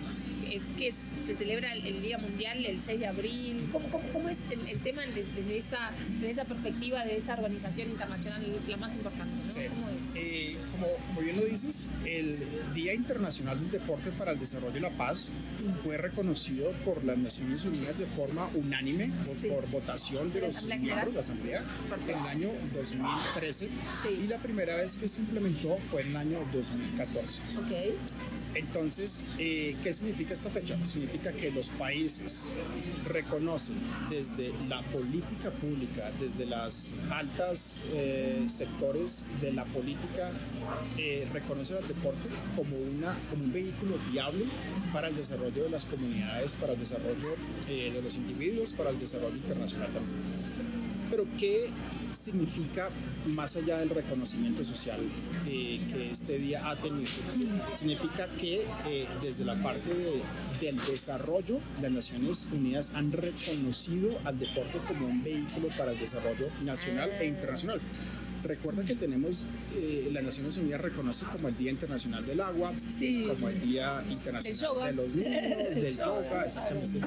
eh, 0.50 0.62
que 0.78 0.88
es- 0.90 1.12
se 1.18 1.34
celebra 1.36 1.74
el, 1.74 1.86
el 1.86 2.02
Día 2.02 2.18
Mundial 2.18 2.66
el 2.66 2.82
6 2.82 3.00
de 3.00 3.08
abril. 3.08 3.70
¿Cómo, 3.72 3.88
cómo, 3.90 4.08
cómo 4.12 4.30
es 4.30 4.46
el, 4.52 4.68
el 4.68 4.80
tema 4.80 5.02
de- 5.04 5.24
desde 5.36 5.58
esa, 5.58 5.92
desde 6.20 6.32
esa 6.32 6.46
perspectiva 6.46 7.06
de 7.06 7.18
esa 7.18 7.34
organización 7.34 7.90
internacional 7.90 8.46
la 8.68 8.78
más 8.78 8.96
importante? 8.96 9.34
¿no? 9.46 9.52
Sí. 9.52 9.62
¿Cómo 9.70 9.88
es? 9.90 9.96
Eh, 10.16 10.58
como, 10.72 10.88
como 11.08 11.22
bien 11.22 11.36
lo 11.38 11.46
dices, 11.46 11.90
el 12.06 12.38
Día 12.74 12.94
Internacional 12.94 13.60
del 13.60 13.72
Deporte 13.72 14.12
para 14.12 14.32
el 14.32 14.40
Desarrollo 14.40 14.78
y 14.78 14.82
la 14.82 14.90
Paz 14.92 15.32
fue 15.84 15.98
reconocido 15.98 16.72
por 16.86 17.04
las 17.04 17.18
Naciones 17.18 17.64
Unidas 17.66 17.98
de 17.98 18.06
forma 18.06 18.50
unánime, 18.56 19.12
por, 19.26 19.36
Sí. 19.36 19.48
por 19.48 19.68
votación 19.70 20.32
de 20.34 20.42
¿De 20.42 20.48
los 20.48 20.64
miembros 20.66 21.08
de 21.08 21.14
la? 21.14 21.20
Asamblea 21.20 21.64
en 22.08 22.10
el 22.10 22.28
año 22.28 22.50
2013 22.74 23.70
Sí. 24.04 24.20
y 24.24 24.28
la 24.28 24.38
primera 24.38 24.76
vez 24.76 24.98
que 24.98 25.08
se 25.08 25.22
implementó 25.22 25.78
fue 25.78 26.02
en 26.02 26.10
el 26.10 26.18
año 26.18 26.40
2014. 26.54 27.42
Ok. 27.58 27.94
Entonces, 28.56 29.20
eh, 29.38 29.76
¿qué 29.84 29.94
significa 29.94 30.34
esta 30.34 30.50
fecha? 30.50 30.78
Significa 30.86 31.32
que 31.32 31.52
los 31.52 31.70
países 31.70 32.52
reconocen 33.06 33.78
desde 34.10 34.52
la 34.68 34.82
política 34.84 35.52
pública, 35.52 36.12
desde 36.20 36.46
las 36.48 36.96
altas 37.12 37.80
eh, 37.94 38.44
sectores 38.48 39.26
de 39.40 39.54
la 39.54 39.66
política, 39.66 40.32
eh, 40.98 41.28
reconocen 41.32 41.78
al 41.78 41.88
deporte 41.88 42.28
como, 42.56 42.76
una, 42.76 43.16
como 43.30 43.44
un 43.44 43.54
vehículo 43.54 43.98
viable 44.12 44.46
para 44.92 45.10
el 45.10 45.16
desarrollo 45.16 45.64
de 45.66 45.70
las 45.70 45.86
comunidades, 45.86 46.56
para 46.56 46.74
el 46.74 46.80
desarrollo 46.80 47.36
de 47.68 48.02
los 48.02 48.16
individuos, 48.16 48.74
para 48.74 48.90
el 48.90 49.00
desarrollo 49.00 49.36
internacional 49.36 49.88
también. 49.88 50.70
Pero 51.10 51.26
¿qué 51.40 51.70
significa 52.12 52.90
más 53.28 53.56
allá 53.56 53.78
del 53.78 53.90
reconocimiento 53.90 54.64
social 54.64 55.00
eh, 55.50 55.80
que 55.92 56.12
este 56.12 56.38
día 56.38 56.70
ha 56.70 56.76
tenido? 56.76 57.10
Significa 57.74 58.28
que 58.40 58.66
eh, 58.88 59.08
desde 59.22 59.46
la 59.46 59.56
parte 59.62 59.90
de- 59.94 60.22
del 60.62 60.78
desarrollo, 60.86 61.60
las 61.82 61.92
Naciones 61.92 62.48
Unidas 62.52 62.92
han 62.96 63.12
reconocido 63.12 64.18
al 64.26 64.38
deporte 64.40 64.80
como 64.88 65.08
un 65.08 65.24
vehículo 65.24 65.68
para 65.78 65.92
el 65.92 66.00
desarrollo 66.00 66.48
nacional 66.64 67.10
e 67.20 67.26
internacional. 67.28 67.80
Recuerda 68.44 68.84
que 68.86 68.96
tenemos, 68.96 69.48
eh, 69.76 70.10
las 70.12 70.24
Naciones 70.24 70.58
Unidas 70.58 70.80
reconoce 70.82 71.26
como 71.26 71.50
el 71.50 71.58
Día 71.58 71.72
Internacional 71.72 72.26
del 72.26 72.40
Agua, 72.42 72.72
Sí. 72.90 73.26
como 73.28 73.50
el 73.50 73.62
Día 73.62 74.04
Internacional 74.10 74.96
de 74.96 75.02
los 75.04 75.16
Niños, 75.16 75.32
del 75.76 75.98
yoga, 75.98 76.44
exactamente. 76.46 77.02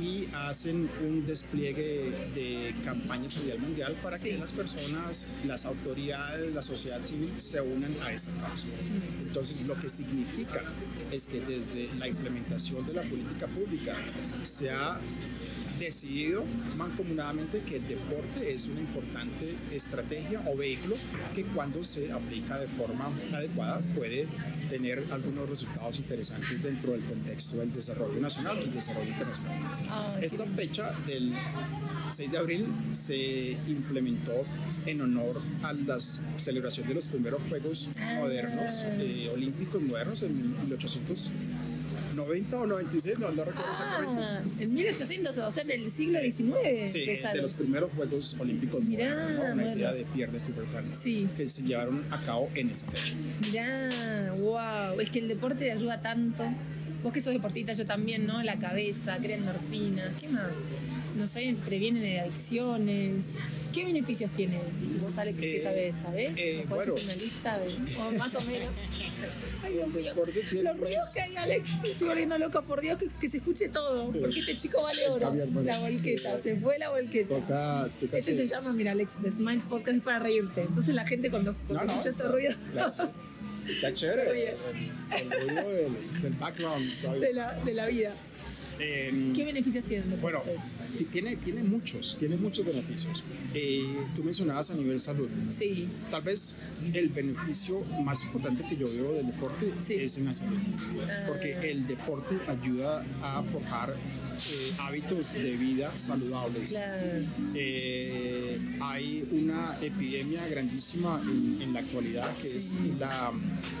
Y 0.00 0.28
hacen 0.34 0.88
un 1.06 1.26
despliegue 1.26 2.12
de 2.34 2.74
campañas 2.84 3.36
a 3.36 3.40
nivel 3.40 3.58
mundial 3.60 3.96
para 4.02 4.16
Sí. 4.16 4.30
que 4.30 4.38
las 4.38 4.52
personas, 4.52 5.28
las 5.46 5.64
autoridades, 5.66 6.52
la 6.54 6.62
sociedad 6.62 7.02
civil 7.02 7.32
se 7.38 7.60
unan 7.60 7.94
a 8.02 8.12
esa 8.12 8.30
causa. 8.40 8.66
Entonces, 9.26 9.62
lo 9.62 9.74
que 9.80 9.88
significa 9.88 10.60
es 11.10 11.26
que 11.26 11.40
desde 11.40 11.88
la 11.98 12.08
implementación 12.08 12.86
de 12.86 12.92
la 12.92 13.02
política 13.02 13.46
pública 13.46 13.94
se 14.42 14.70
ha 14.70 14.98
decidido 15.78 16.44
mancomunadamente 16.76 17.60
que 17.60 17.76
el 17.76 17.88
deporte 17.88 18.54
es 18.54 18.68
una 18.68 18.80
importante 18.80 19.54
estrategia 19.72 20.42
o 20.46 20.56
vehículo 20.56 20.96
que 21.34 21.44
cuando 21.44 21.82
se 21.84 22.12
aplica 22.12 22.58
de 22.58 22.66
forma 22.68 23.10
adecuada 23.32 23.80
puede 23.94 24.26
tener 24.68 25.04
algunos 25.10 25.48
resultados 25.48 25.98
interesantes 25.98 26.62
dentro 26.62 26.92
del 26.92 27.02
contexto 27.02 27.58
del 27.58 27.72
desarrollo 27.72 28.20
nacional 28.20 28.56
y 28.60 28.64
el 28.64 28.72
desarrollo 28.74 29.08
internacional. 29.08 29.58
Qué 30.18 30.26
Esta 30.26 30.46
fecha 30.46 30.92
del 31.06 31.32
6 32.08 32.30
de 32.32 32.38
abril 32.38 32.66
se 32.92 33.56
implementó 33.68 34.32
en 34.86 35.00
honor 35.02 35.40
a 35.62 35.72
la 35.72 35.98
celebración 35.98 36.88
de 36.88 36.94
los 36.94 37.08
primeros 37.08 37.40
Juegos 37.48 37.88
Ah. 37.98 38.16
modernos, 38.20 38.84
eh, 38.98 39.30
olímpicos 39.32 39.82
modernos 39.82 40.22
en 40.22 40.54
1890 42.14 42.58
o 42.60 42.66
96, 42.66 43.18
no, 43.18 43.30
no 43.30 43.44
recuerdo 43.44 43.70
exactamente. 43.70 44.22
Ah, 44.22 44.42
en 44.60 44.74
1800, 44.74 45.38
o 45.38 45.50
sea, 45.50 45.62
en 45.64 45.70
el 45.72 45.88
siglo 45.88 46.20
XIX. 46.20 46.90
Sí, 46.90 47.00
de 47.04 47.42
los 47.42 47.54
primeros 47.54 47.90
Juegos 47.92 48.36
Olímpicos 48.38 48.82
Mirá, 48.84 49.10
modernos, 49.14 49.46
¿no? 49.46 49.52
una 49.54 49.74
idea 49.74 49.92
de 49.92 50.04
Pierre 50.06 50.32
de 50.32 50.38
Coubertin, 50.40 50.92
Sí. 50.92 51.28
que 51.36 51.48
se 51.48 51.62
llevaron 51.62 52.04
a 52.10 52.20
cabo 52.24 52.48
en 52.54 52.70
esa 52.70 52.86
fecha. 52.90 53.14
Mirá, 53.40 54.32
wow, 54.38 55.00
es 55.00 55.10
que 55.10 55.18
el 55.18 55.28
deporte 55.28 55.70
ayuda 55.70 56.00
tanto. 56.00 56.44
Vos 57.02 57.12
que 57.12 57.20
sos 57.20 57.34
deportista, 57.34 57.72
yo 57.72 57.84
también, 57.84 58.26
¿no? 58.26 58.42
La 58.42 58.58
cabeza, 58.58 59.18
crea 59.18 59.36
endorfinas, 59.36 60.14
¿qué 60.18 60.28
más? 60.28 60.64
No 61.16 61.28
sé, 61.28 61.54
previene 61.64 62.00
de 62.00 62.20
adicciones. 62.20 63.36
¿Qué 63.72 63.84
beneficios 63.84 64.30
tiene? 64.32 64.58
Vos, 65.00 65.16
Ale, 65.18 65.32
¿qué 65.34 65.56
Eh, 65.56 65.60
sabés? 65.60 65.96
¿Sabés? 65.96 66.32
eh, 66.36 66.56
¿Me 66.58 66.62
podés 66.68 66.86
bueno. 66.88 66.94
hacer 66.94 67.04
una 67.04 67.14
lista 67.22 67.58
de, 67.58 67.66
o 67.98 68.10
más 68.18 68.34
o 68.34 68.40
menos? 68.42 68.70
Ay, 69.62 69.72
Dios 69.74 69.88
mío. 69.88 70.12
Los 70.62 70.80
ruidos 70.80 71.10
que 71.14 71.20
hay, 71.20 71.36
Alex. 71.36 71.70
Estoy 71.84 72.08
volviendo 72.08 72.36
loca, 72.38 72.62
por 72.62 72.80
Dios, 72.80 72.98
que, 72.98 73.08
que 73.20 73.28
se 73.28 73.36
escuche 73.36 73.68
todo. 73.68 74.10
Porque 74.10 74.40
este 74.40 74.56
chico 74.56 74.82
vale 74.82 75.08
oro. 75.08 75.32
La 75.62 75.78
volqueta, 75.78 76.36
se 76.38 76.56
fue 76.56 76.78
la 76.78 76.90
volqueta. 76.90 77.34
Toca, 77.36 77.86
toca 78.00 78.18
Este 78.18 78.34
se 78.36 78.46
llama, 78.46 78.72
mira, 78.72 78.90
Alex, 78.92 79.12
The 79.22 79.30
Smiles 79.30 79.66
Podcast 79.66 79.96
es 79.98 80.02
para 80.02 80.18
reírte. 80.18 80.62
Entonces 80.62 80.94
la 80.94 81.06
gente 81.06 81.30
cuando, 81.30 81.54
cuando 81.68 81.84
No, 81.86 81.90
escucha 81.92 82.10
este 82.10 82.24
ruido. 82.28 82.54
Está 83.68 83.94
chévere. 83.94 84.56
El, 85.16 85.32
el 85.32 85.48
ruido 85.48 85.70
del, 86.22 86.32
background. 86.40 87.20
de 87.20 87.32
la, 87.32 87.52
de 87.64 87.74
la 87.74 87.86
vida. 87.86 88.14
Em, 88.78 89.32
¿Qué 89.34 89.44
beneficios 89.44 89.84
tiene? 89.84 90.04
Bueno, 90.20 90.42
ti- 90.98 91.04
tiene, 91.04 91.36
tiene 91.36 91.62
muchos, 91.62 92.16
tiene 92.18 92.36
muchos 92.36 92.64
beneficios. 92.64 93.22
Eh, 93.54 93.84
tú 94.16 94.22
mencionabas 94.24 94.70
a 94.70 94.74
nivel 94.74 94.98
salud. 95.00 95.28
Sí, 95.50 95.88
Tal 96.10 96.22
vez 96.22 96.70
el 96.92 97.08
beneficio 97.08 97.80
más 98.04 98.22
importante 98.24 98.64
que 98.68 98.76
yo 98.76 98.86
veo 98.86 99.12
del 99.12 99.26
deporte 99.26 99.72
Sí. 99.80 99.94
es 99.94 100.18
en 100.18 100.26
la 100.26 100.32
salud. 100.32 100.58
Ah. 101.08 101.24
Porque 101.28 101.70
el 101.70 101.86
deporte 101.86 102.36
ayuda 102.46 103.04
a 103.22 103.42
forjar 103.42 103.94
eh, 103.94 104.72
hábitos 104.80 105.32
de 105.34 105.56
vida 105.56 105.96
saludables. 105.96 106.70
claro. 106.70 107.22
Eh, 107.54 108.58
hay 108.80 109.26
una 109.32 109.76
epidemia 109.80 110.46
grandísima 110.48 111.20
en, 111.24 111.62
en 111.62 111.72
la 111.72 111.80
actualidad 111.80 112.28
que 112.42 112.58
es 112.58 112.76
la, 112.98 113.32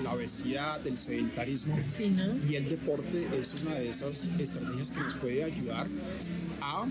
la 0.02 0.12
obesidad, 0.12 0.84
el 0.86 0.96
sedentarismo. 0.96 1.78
Sí, 1.86 2.08
¿no? 2.10 2.34
Y 2.50 2.54
el 2.56 2.68
deporte 2.68 3.26
es 3.38 3.54
una 3.62 3.74
de 3.74 3.88
esas 3.88 4.30
estrategias 4.56 4.90
que 4.90 5.00
nos 5.00 5.14
puede 5.14 5.44
ayudar 5.44 5.86
a 6.60 6.86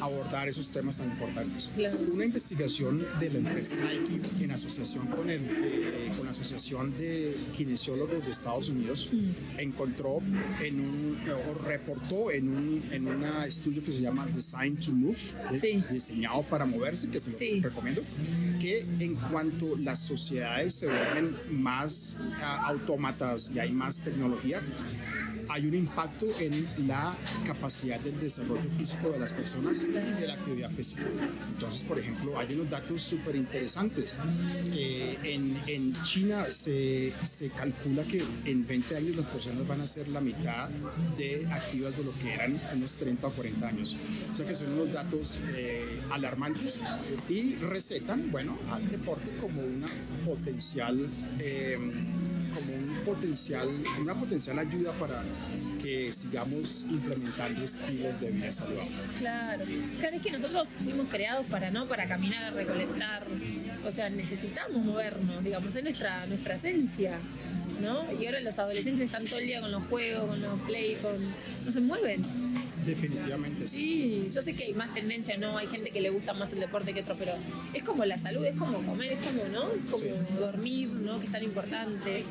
abordar 0.00 0.48
esos 0.48 0.68
temas 0.70 0.98
tan 0.98 1.10
importantes. 1.10 1.72
Claro. 1.76 1.96
Una 2.12 2.24
investigación 2.24 3.04
de 3.20 3.30
la 3.30 3.38
empresa 3.38 3.76
Nike 3.76 4.44
en 4.44 4.50
asociación 4.50 5.06
con, 5.06 5.30
el, 5.30 5.42
eh, 5.48 6.10
con 6.16 6.24
la 6.24 6.30
Asociación 6.32 6.92
de 6.98 7.36
Kinesiólogos 7.56 8.24
de 8.24 8.30
Estados 8.32 8.68
Unidos 8.68 9.10
Mm. 9.12 9.60
encontró 9.60 10.18
en 10.60 10.80
un, 10.80 11.18
o 11.30 11.54
reportó 11.62 12.30
en 12.32 12.48
un 12.48 12.82
en 12.90 13.06
una 13.06 13.46
estudio 13.46 13.82
que 13.84 13.92
se 13.92 14.00
llama 14.00 14.26
Design 14.26 14.76
to 14.76 14.90
Move, 14.92 15.18
Sí. 15.54 15.84
diseñado 15.90 16.42
para 16.44 16.64
moverse, 16.66 17.08
que 17.08 17.18
se 17.20 17.30
lo 17.30 17.36
Sí. 17.36 17.60
recomiendo, 17.60 18.02
que 18.60 18.80
en 18.98 19.14
cuanto 19.14 19.76
las 19.76 20.00
sociedades 20.00 20.74
se 20.74 20.86
vuelven 20.86 21.36
más 21.50 22.18
ah, 22.42 22.64
autómatas 22.66 23.50
y 23.54 23.58
hay 23.60 23.70
más 23.72 24.00
tecnología, 24.00 24.60
hay 25.52 25.66
un 25.66 25.74
impacto 25.74 26.26
en 26.40 26.88
la 26.88 27.14
capacidad 27.46 28.00
del 28.00 28.18
desarrollo 28.18 28.70
físico 28.70 29.10
de 29.10 29.18
las 29.18 29.34
personas 29.34 29.84
y 29.84 29.92
de 29.92 30.26
la 30.26 30.32
actividad 30.32 30.70
física. 30.70 31.02
Entonces, 31.50 31.82
por 31.82 31.98
ejemplo, 31.98 32.38
hay 32.38 32.54
unos 32.54 32.70
datos 32.70 33.02
súper 33.02 33.36
interesantes. 33.36 34.16
Eh, 34.72 35.18
en, 35.22 35.58
en 35.66 35.92
China 36.04 36.46
se, 36.48 37.12
se 37.22 37.50
calcula 37.50 38.02
que 38.04 38.24
en 38.46 38.66
20 38.66 38.96
años 38.96 39.16
las 39.16 39.28
personas 39.28 39.66
van 39.68 39.82
a 39.82 39.86
ser 39.86 40.08
la 40.08 40.22
mitad 40.22 40.70
de 41.18 41.46
activas 41.50 41.98
de 41.98 42.04
lo 42.04 42.12
que 42.18 42.32
eran 42.32 42.58
unos 42.74 42.94
30 42.96 43.26
o 43.26 43.30
40 43.30 43.68
años. 43.68 43.96
O 44.32 44.36
sea 44.36 44.46
que 44.46 44.54
son 44.54 44.72
unos 44.72 44.94
datos 44.94 45.38
eh, 45.54 46.00
alarmantes 46.10 46.80
y 47.28 47.56
recetan, 47.56 48.30
bueno, 48.30 48.58
al 48.70 48.88
deporte 48.88 49.36
como 49.38 49.60
una 49.62 49.88
potencial... 50.24 51.06
eh, 51.38 51.78
como 52.52 52.74
un 52.74 52.91
potencial, 53.04 53.68
una 54.00 54.14
potencial 54.14 54.58
ayuda 54.58 54.92
para 54.92 55.22
que 55.82 56.12
sigamos 56.12 56.86
implementando 56.88 57.62
estilos 57.62 58.20
de 58.20 58.30
vida 58.30 58.52
saludable. 58.52 58.90
Claro, 59.18 59.64
claro, 60.00 60.16
es 60.16 60.22
que 60.22 60.30
nosotros 60.30 60.76
fuimos 60.80 61.08
creados 61.08 61.46
para 61.46 61.70
no 61.70 61.86
para 61.86 62.08
caminar, 62.08 62.54
recolectar, 62.54 63.26
o 63.84 63.90
sea, 63.90 64.10
necesitamos 64.10 64.84
movernos, 64.84 65.44
digamos, 65.44 65.74
es 65.74 65.82
nuestra, 65.82 66.26
nuestra 66.26 66.54
esencia, 66.54 67.18
¿no? 67.80 68.04
Y 68.20 68.26
ahora 68.26 68.40
los 68.40 68.58
adolescentes 68.58 69.06
están 69.06 69.24
todo 69.24 69.38
el 69.38 69.46
día 69.46 69.60
con 69.60 69.70
los 69.70 69.84
juegos, 69.86 70.26
con 70.26 70.40
los 70.40 70.60
play, 70.62 70.96
con... 70.96 71.16
no 71.64 71.72
se 71.72 71.80
mueven. 71.80 72.24
Definitivamente 72.84 73.64
Sí, 73.64 74.26
yo 74.28 74.42
sé 74.42 74.54
que 74.54 74.64
hay 74.64 74.74
más 74.74 74.92
tendencia, 74.92 75.36
¿no? 75.36 75.56
Hay 75.56 75.66
gente 75.66 75.90
que 75.90 76.00
le 76.00 76.10
gusta 76.10 76.32
más 76.34 76.52
el 76.52 76.60
deporte 76.60 76.92
que 76.92 77.00
otro, 77.00 77.16
pero 77.18 77.32
es 77.72 77.82
como 77.82 78.04
la 78.04 78.16
salud, 78.16 78.44
es 78.44 78.54
como 78.56 78.78
comer, 78.82 79.12
es 79.12 79.18
como, 79.20 79.44
¿no? 79.52 79.70
Es 79.72 79.90
como 79.90 79.98
Sí. 80.02 80.10
dormir, 80.38 80.88
¿no? 80.88 81.20
Que 81.20 81.26
es 81.26 81.32
tan 81.32 81.44
importante. 81.44 82.24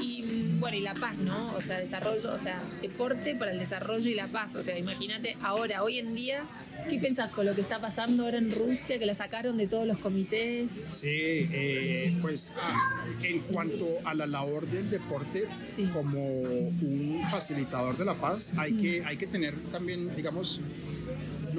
Y 0.00 0.22
mm, 0.22 0.60
bueno, 0.60 0.76
y 0.76 0.80
la 0.80 0.94
paz, 0.94 1.16
¿no? 1.18 1.52
O 1.54 1.60
sea, 1.60 1.78
desarrollo, 1.78 2.32
o 2.32 2.38
sea, 2.38 2.62
deporte 2.80 3.34
para 3.34 3.52
el 3.52 3.58
desarrollo 3.58 4.08
y 4.10 4.14
la 4.14 4.28
paz. 4.28 4.54
O 4.54 4.62
sea, 4.62 4.78
imagínate 4.78 5.36
ahora, 5.42 5.82
hoy 5.82 5.98
en 5.98 6.14
día, 6.14 6.44
¿qué 6.88 6.98
pensás 6.98 7.30
con 7.30 7.46
lo 7.46 7.54
que 7.54 7.60
está 7.60 7.80
pasando 7.80 8.24
ahora 8.24 8.38
en 8.38 8.50
Rusia, 8.52 8.98
que 8.98 9.06
la 9.06 9.14
sacaron 9.14 9.56
de 9.56 9.66
todos 9.66 9.86
los 9.86 9.98
comités? 9.98 10.70
Sí, 10.72 11.08
eh, 11.10 12.16
pues 12.20 12.52
ah, 12.60 13.04
en 13.22 13.40
cuanto 13.40 13.86
a 14.04 14.14
la 14.14 14.26
labor 14.26 14.66
del 14.66 14.90
deporte 14.90 15.46
Sí. 15.64 15.86
como 15.92 16.22
un 16.40 17.22
facilitador 17.30 17.96
de 17.96 18.04
la 18.04 18.14
paz, 18.14 18.52
hay, 18.58 18.72
que, 18.74 19.04
hay 19.04 19.16
que 19.16 19.26
tener 19.26 19.54
también, 19.70 20.14
digamos, 20.14 20.60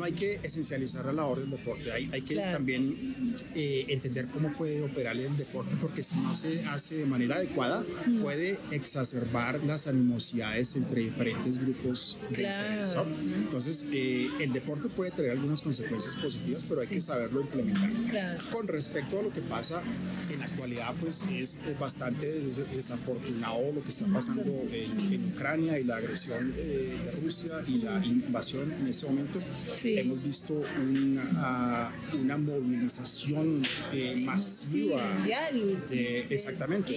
no 0.03 0.07
hay 0.07 0.13
que 0.13 0.37
esencializar 0.43 1.05
la 1.05 1.13
labor 1.13 1.39
del 1.39 1.49
deporte, 1.49 1.89
hay, 1.93 2.09
hay 2.11 2.21
que 2.23 2.33
Claro. 2.33 2.51
también 2.57 3.15
eh, 3.55 3.85
entender 3.87 4.27
cómo 4.27 4.51
puede 4.51 4.81
operar 4.81 5.15
el 5.15 5.37
deporte, 5.37 5.71
porque 5.79 6.03
si 6.03 6.17
no 6.19 6.35
se 6.35 6.65
hace 6.65 6.97
de 6.97 7.05
manera 7.05 7.35
adecuada, 7.35 7.85
puede 8.21 8.57
exacerbar 8.71 9.63
las 9.63 9.87
animosidades 9.87 10.75
entre 10.75 11.03
diferentes 11.03 11.57
grupos 11.57 12.17
de 12.29 12.35
Claro. 12.35 12.73
interés, 12.73 12.95
¿no? 12.95 13.35
Entonces, 13.37 13.85
eh, 13.93 14.27
el 14.41 14.51
deporte 14.51 14.89
puede 14.89 15.11
traer 15.11 15.31
algunas 15.31 15.61
consecuencias 15.61 16.15
positivas, 16.17 16.65
pero 16.67 16.81
hay 16.81 16.87
Sí. 16.87 16.95
que 16.95 17.01
saberlo 17.01 17.39
implementar. 17.41 17.89
Claro. 18.09 18.43
Con 18.51 18.67
respecto 18.67 19.19
a 19.19 19.23
lo 19.23 19.31
que 19.31 19.39
pasa 19.41 19.81
en 20.29 20.39
la 20.39 20.45
actualidad, 20.45 20.93
pues 20.99 21.23
es 21.31 21.59
bastante 21.79 22.27
des- 22.41 22.69
desafortunado 22.75 23.71
lo 23.73 23.81
que 23.81 23.89
está 23.89 24.05
pasando 24.07 24.51
en, 24.69 25.13
en 25.13 25.31
Ucrania 25.33 25.79
y 25.79 25.85
la 25.85 25.95
agresión 25.97 26.53
eh, 26.57 26.97
de 27.05 27.11
Rusia 27.21 27.63
y 27.67 27.77
la 27.77 28.03
invasión 28.05 28.69
en 28.73 28.87
ese 28.87 29.05
momento. 29.05 29.39
Sí. 29.73 29.92
Hemos 29.99 30.23
visto 30.23 30.53
una, 30.81 31.23
ah, 31.37 31.91
una 32.13 32.37
movilización 32.37 33.61
eh, 33.91 34.21
masiva 34.23 35.13
mundial. 35.15 35.83
de, 35.89 36.25
exactamente. 36.29 36.91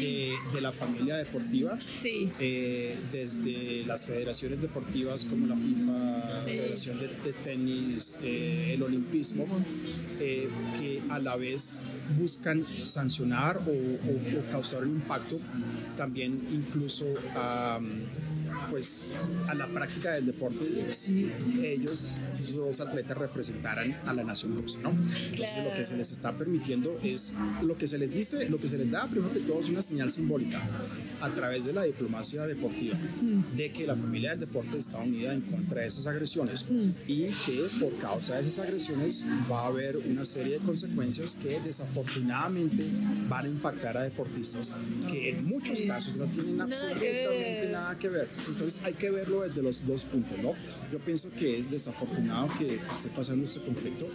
De, 0.00 0.32
de 0.52 0.60
la 0.60 0.72
familia 0.72 1.16
deportiva. 1.16 1.78
Sí. 1.80 2.28
eh, 2.40 2.96
desde 3.12 3.84
las 3.86 4.04
federaciones 4.06 4.60
deportivas 4.60 5.24
como 5.24 5.46
la 5.46 5.56
FIFA, 5.56 6.34
la. 6.34 6.40
Federación 6.40 6.98
de, 6.98 7.08
de 7.08 7.32
Tenis, 7.44 8.18
eh, 8.22 8.72
el 8.74 8.82
Olimpismo, 8.82 9.46
eh, 10.20 10.48
que 10.78 11.00
a 11.10 11.18
la 11.18 11.36
vez 11.36 11.78
buscan 12.18 12.64
sancionar 12.76 13.58
o, 13.58 13.70
o- 13.70 14.38
o 14.38 14.50
causar 14.50 14.82
un 14.82 14.96
impacto 14.96 15.38
también 15.96 16.40
incluso 16.52 17.06
a, 17.34 17.78
pues, 18.70 19.10
a 19.48 19.54
la 19.54 19.66
práctica 19.68 20.12
del 20.12 20.26
deporte 20.26 20.92
si 20.92 21.30
ellos, 21.62 22.16
los 22.56 22.80
atletas, 22.80 23.16
representaran 23.18 23.98
a 24.06 24.12
la 24.14 24.24
nación 24.24 24.56
rusa, 24.56 24.80
¿no? 24.82 24.90
Entonces 24.90 25.64
lo 25.64 25.72
que 25.74 25.84
se 25.84 25.96
les 25.96 26.12
está 26.12 26.32
permitiendo 26.36 26.98
es 27.02 27.34
lo 27.64 27.76
que 27.76 27.86
se 27.86 27.98
les 27.98 28.10
dice, 28.14 28.48
lo 28.48 28.58
que 28.58 28.66
se 28.66 28.78
les 28.78 28.90
da 28.90 29.06
primero 29.08 29.32
que 29.32 29.40
todo 29.40 29.60
es 29.60 29.68
una 29.68 29.82
señal 29.82 30.10
simbólica 30.10 30.60
a 31.20 31.30
través 31.34 31.64
de 31.64 31.72
la 31.72 31.82
diplomacia 31.84 32.46
deportiva 32.46 32.96
de 33.56 33.70
que 33.72 33.86
la 33.86 33.96
familia 33.96 34.30
del 34.30 34.40
deporte 34.40 34.78
está 34.78 34.98
unida 34.98 35.32
en 35.32 35.40
contra 35.42 35.80
de 35.82 35.86
esas 35.88 36.06
agresiones 36.06 36.64
y 37.06 37.26
que 37.26 37.66
por 37.80 37.94
causa 37.98 38.36
de 38.36 38.42
esas 38.42 38.60
agresiones 38.66 39.26
va 39.50 39.62
a 39.62 39.66
haber 39.66 39.96
una 39.98 40.24
serie 40.24 40.54
de 40.54 40.58
consecuencias 40.64 41.36
que 41.36 41.60
desafortunadamente 41.60 42.88
van 43.28 43.46
a 43.46 43.48
impactar 43.48 43.96
a 43.96 44.02
deportistas 44.02 44.74
que 45.10 45.30
en 45.30 45.44
muchos 45.44 45.78
Sí. 45.78 45.86
casos 45.86 46.16
no 46.16 46.26
tienen 46.26 46.56
Nada 46.58 46.68
que 46.68 46.74
absolutamente 46.74 47.30
ver. 47.62 47.70
nada 47.72 47.98
que 47.98 48.08
ver. 48.08 48.28
Entonces 48.48 48.82
hay 48.84 48.94
que 48.94 49.10
verlo 49.10 49.42
desde 49.42 49.62
los 49.62 49.86
dos 49.86 50.04
puntos, 50.04 50.38
¿no? 50.38 50.54
Yo 50.92 50.98
pienso 50.98 51.30
que 51.30 51.58
es 51.58 51.70
desafortunado 51.70 52.48
que 52.58 52.80
esté 52.90 53.08
pasando 53.10 53.44
este 53.44 53.60
conflicto, 53.62 54.06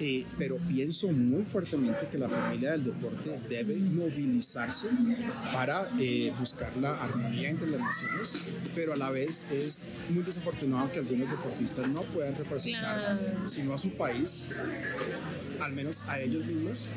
eh, 0.00 0.24
pero 0.38 0.56
pienso 0.56 1.12
muy 1.12 1.44
fuertemente 1.44 2.08
que 2.10 2.16
la 2.18 2.28
familia 2.28 2.72
del 2.72 2.84
deporte 2.84 3.38
debe 3.48 3.76
movilizarse 3.76 4.88
para 5.52 5.90
eh, 5.98 6.32
buscar 6.38 6.74
la 6.78 7.02
armonía 7.02 7.50
entre 7.50 7.70
las 7.70 7.80
naciones, 7.80 8.38
pero 8.74 8.94
a 8.94 8.96
la 8.96 9.10
vez 9.10 9.46
es 9.52 9.82
muy 10.10 10.22
desafortunado 10.22 10.90
que 10.90 10.98
algunos 11.00 11.30
deportistas 11.30 11.86
no 11.88 12.02
puedan 12.02 12.34
representar, 12.34 12.80
Claro. 13.18 13.48
sino 13.48 13.74
a 13.74 13.78
su 13.78 13.90
país, 13.90 14.48
al 15.60 15.72
menos 15.72 16.04
a 16.08 16.20
ellos 16.20 16.44
mismos. 16.44 16.92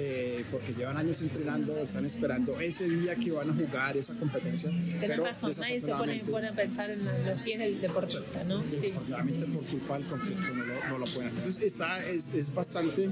eh, 0.00 0.44
porque 0.50 0.72
llevan 0.72 0.96
años 0.96 1.20
entrenando, 1.22 1.76
están 1.76 2.06
esperando 2.06 2.58
ese 2.60 2.88
día 2.88 3.14
que 3.14 3.30
van 3.30 3.50
a 3.50 3.54
jugar 3.54 3.96
esa 3.96 4.14
competencia. 4.14 4.70
Pero 5.00 5.24
razón, 5.24 5.52
nadie 5.60 5.80
se 5.80 5.92
pone, 5.92 6.48
a 6.48 6.52
pensar 6.52 6.90
en 6.90 7.04
los 7.04 7.42
pies 7.42 7.58
del 7.58 7.80
deportista, 7.80 8.44
¿no? 8.44 8.62
Sí. 8.80 8.92
Por 9.52 9.64
culpa 9.66 9.98
del 9.98 10.06
conflicto 10.06 10.54
no 10.54 10.64
lo, 10.64 10.88
no 10.88 10.98
lo 10.98 11.06
pueden 11.06 11.26
hacer. 11.26 11.40
Entonces 11.40 11.62
está, 11.62 12.04
es, 12.06 12.34
es 12.34 12.54
bastante, 12.54 13.10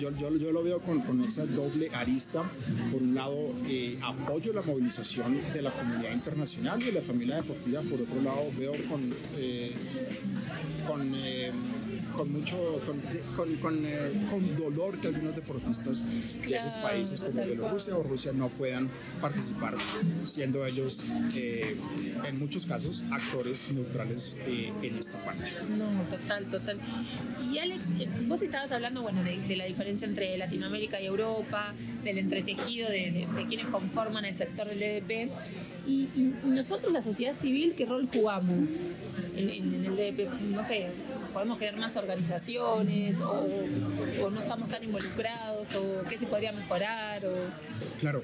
yo, 0.00 0.10
yo, 0.18 0.36
yo 0.36 0.52
lo 0.52 0.62
veo 0.64 0.80
con, 0.80 1.00
con 1.02 1.22
esa 1.24 1.46
doble 1.46 1.90
arista. 1.94 2.42
Por 2.90 3.02
un 3.02 3.14
lado, 3.14 3.52
eh, 3.68 3.98
apoyo 4.02 4.52
la 4.52 4.62
movilización 4.62 5.40
de 5.52 5.62
la 5.62 5.70
comunidad 5.70 6.12
internacional 6.12 6.82
y 6.82 6.86
de 6.86 6.92
la 6.92 7.02
familia 7.02 7.36
deportiva. 7.36 7.82
Por 7.82 8.00
otro 8.00 8.20
lado, 8.22 8.46
veo 8.58 8.72
con... 8.88 9.14
eh, 9.36 9.74
con 10.86 11.12
eh, 11.16 11.50
con 12.16 12.32
mucho 12.32 12.56
con, 12.86 13.00
con, 13.36 13.56
con, 13.56 13.84
eh, 13.86 14.26
con 14.30 14.56
dolor 14.56 14.98
que 15.00 15.08
algunos 15.08 15.36
deportistas 15.36 16.02
de 16.46 16.56
esos 16.56 16.74
países 16.76 17.20
como 17.20 17.44
Bielorrusia 17.44 17.96
o 17.96 18.02
Rusia 18.02 18.32
no 18.32 18.48
puedan 18.48 18.88
participar 19.20 19.74
siendo 20.24 20.64
ellos 20.64 21.04
eh, 21.34 21.76
en 22.26 22.38
muchos 22.38 22.64
casos 22.66 23.04
actores 23.10 23.70
neutrales 23.72 24.36
eh, 24.46 24.72
en 24.82 24.96
esta 24.96 25.18
parte 25.24 25.50
No, 25.70 26.02
total, 26.10 26.46
total. 26.46 26.78
Y 27.52 27.58
Alex, 27.58 27.90
eh, 28.00 28.08
vos 28.26 28.42
estabas 28.42 28.72
hablando, 28.72 29.02
bueno, 29.02 29.22
de, 29.22 29.38
de 29.38 29.56
la 29.56 29.64
diferencia 29.66 30.06
entre 30.08 30.36
Latinoamérica 30.38 31.00
y 31.00 31.06
Europa, 31.06 31.74
del 32.04 32.18
entretejido 32.18 32.88
de, 32.88 33.10
de- 33.10 33.26
de 33.36 33.46
quienes 33.46 33.66
conforman 33.66 34.24
el 34.24 34.34
sector 34.36 34.66
del 34.66 34.78
DDP. 34.78 35.28
Y, 35.86 36.08
y 36.16 36.32
nosotros, 36.46 36.92
la 36.92 37.02
sociedad 37.02 37.32
civil, 37.32 37.74
¿qué 37.76 37.86
rol 37.86 38.08
jugamos 38.12 38.58
en, 39.36 39.48
en- 39.50 39.74
en 39.74 39.84
el 39.84 39.96
DDP? 39.96 40.40
No 40.50 40.62
sé, 40.62 40.86
podemos 41.36 41.58
crear 41.58 41.76
más 41.76 41.94
organizaciones 41.98 43.20
o, 43.20 43.46
o 44.22 44.30
no 44.30 44.40
estamos 44.40 44.70
tan 44.70 44.82
involucrados 44.82 45.74
o 45.74 46.02
qué 46.08 46.16
se 46.16 46.26
podría 46.26 46.50
mejorar 46.50 47.26
o 47.26 47.34
Claro, 48.00 48.22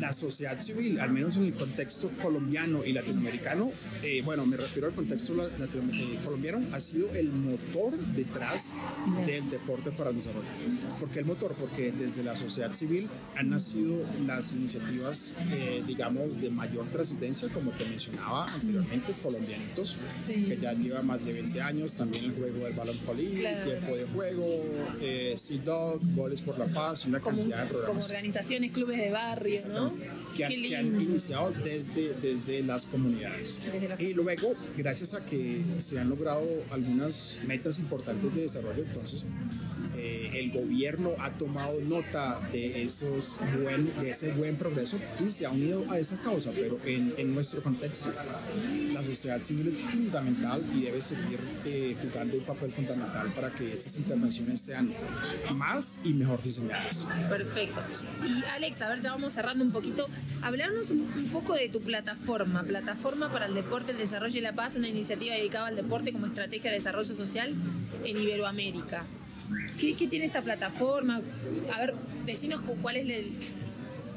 la 0.00 0.12
sociedad 0.12 0.58
civil, 0.58 1.00
al 1.00 1.10
menos 1.10 1.36
en 1.36 1.44
el 1.46 1.54
contexto 1.54 2.10
colombiano 2.22 2.84
y 2.84 2.92
latinoamericano, 2.92 3.70
eh, 4.02 4.20
bueno, 4.22 4.44
me 4.44 4.56
refiero 4.58 4.88
al 4.88 4.94
contexto 4.94 5.32
eh, 5.46 6.18
colombiano, 6.24 6.60
ha 6.72 6.80
sido 6.80 7.14
el 7.14 7.30
motor 7.30 7.96
detrás 8.14 8.72
del 9.26 9.48
deporte 9.50 9.90
para 9.92 10.10
el 10.10 10.16
desarrollo. 10.16 10.46
¿Por 11.00 11.10
qué 11.10 11.20
el 11.20 11.24
motor? 11.24 11.54
Porque 11.58 11.90
desde 11.92 12.22
la 12.22 12.36
sociedad 12.36 12.72
civil 12.72 13.08
han 13.34 13.48
nacido 13.50 13.96
las 14.26 14.52
iniciativas, 14.52 15.36
eh, 15.52 15.82
digamos, 15.86 16.40
de 16.42 16.50
mayor 16.50 16.86
trascendencia, 16.88 17.48
como 17.48 17.70
te 17.70 17.84
mencionaba 17.86 18.52
anteriormente, 18.52 19.14
colombianitos, 19.22 19.96
Sí. 20.20 20.44
que 20.48 20.58
ya 20.58 20.72
lleva 20.74 21.00
más 21.02 21.24
de 21.24 21.32
20 21.34 21.60
años, 21.62 21.94
también 21.94 22.25
el 22.26 22.34
juego 22.34 22.64
del 22.64 22.72
balón 22.74 22.98
poli, 22.98 23.26
Claro. 23.26 23.64
tiempo 23.70 23.96
de 23.96 24.04
juego, 24.06 24.64
eh, 25.00 25.32
Sea 25.36 25.60
Dog, 25.62 26.00
Goles 26.14 26.42
por 26.42 26.58
la 26.58 26.66
Paz, 26.66 27.06
una 27.06 27.20
como, 27.20 27.38
cantidad 27.38 27.62
de 27.62 27.68
como 27.68 27.78
programas 27.80 28.10
organizaciones, 28.10 28.70
clubes 28.72 28.98
de 28.98 29.10
barrio, 29.10 29.60
¿no? 29.68 29.94
que 30.36 30.44
han, 30.44 30.52
que 30.52 30.76
han 30.76 31.00
iniciado 31.00 31.52
desde, 31.64 32.12
desde 32.14 32.62
las 32.62 32.84
comunidades. 32.86 33.60
Desde 33.72 34.02
Y 34.02 34.14
luego, 34.14 34.54
gracias 34.76 35.14
a 35.14 35.24
que 35.24 35.62
se 35.78 35.98
han 35.98 36.08
logrado 36.10 36.46
algunas 36.70 37.38
metas 37.46 37.78
importantes 37.78 38.34
de 38.34 38.42
desarrollo, 38.42 38.82
entonces 38.82 39.24
el 40.40 40.52
gobierno 40.52 41.12
ha 41.18 41.30
tomado 41.30 41.80
nota 41.80 42.40
de, 42.52 42.82
esos 42.82 43.38
buen, 43.62 43.92
de 44.00 44.10
ese 44.10 44.32
buen 44.32 44.56
progreso 44.56 44.98
y 45.24 45.30
se 45.30 45.46
ha 45.46 45.50
unido 45.50 45.84
a 45.90 45.98
esa 45.98 46.16
causa, 46.18 46.50
pero 46.54 46.78
en, 46.84 47.14
en 47.16 47.34
nuestro 47.34 47.62
contexto 47.62 48.12
la 48.92 49.02
sociedad 49.02 49.40
civil 49.40 49.68
es 49.68 49.80
fundamental 49.80 50.62
y 50.74 50.82
debe 50.82 51.00
seguir 51.00 51.40
eh, 51.64 51.96
jugando 52.02 52.36
un 52.36 52.44
papel 52.44 52.72
fundamental 52.72 53.32
para 53.34 53.50
que 53.50 53.72
estas 53.72 53.96
intervenciones 53.98 54.60
sean 54.60 54.92
más 55.54 55.98
y 56.04 56.12
mejor 56.12 56.42
diseñadas. 56.42 57.06
Perfecto. 57.28 57.80
Y 58.24 58.44
Alex, 58.44 58.82
a 58.82 58.88
ver, 58.88 59.00
ya 59.00 59.12
vamos 59.12 59.32
cerrando 59.32 59.64
un 59.64 59.72
poquito. 59.72 60.08
Hablarnos 60.42 60.90
un, 60.90 61.00
un 61.00 61.28
poco 61.28 61.54
de 61.54 61.68
tu 61.68 61.80
plataforma, 61.80 62.62
Plataforma 62.62 63.30
para 63.32 63.46
el 63.46 63.54
Deporte, 63.54 63.92
el 63.92 63.98
Desarrollo 63.98 64.38
y 64.38 64.42
la 64.42 64.54
Paz, 64.54 64.76
una 64.76 64.88
iniciativa 64.88 65.34
dedicada 65.34 65.68
al 65.68 65.76
deporte 65.76 66.12
como 66.12 66.26
estrategia 66.26 66.70
de 66.70 66.76
desarrollo 66.76 67.14
social 67.14 67.54
en 68.04 68.20
Iberoamérica. 68.20 69.04
¿Qué, 69.78 69.94
qué 69.94 70.06
tiene 70.08 70.24
esta 70.26 70.42
plataforma? 70.42 71.20
A 71.74 71.80
ver, 71.80 71.94
decinos 72.24 72.60
cu- 72.62 72.76
cuál 72.82 72.96
es 72.96 73.04
el, 73.04 73.26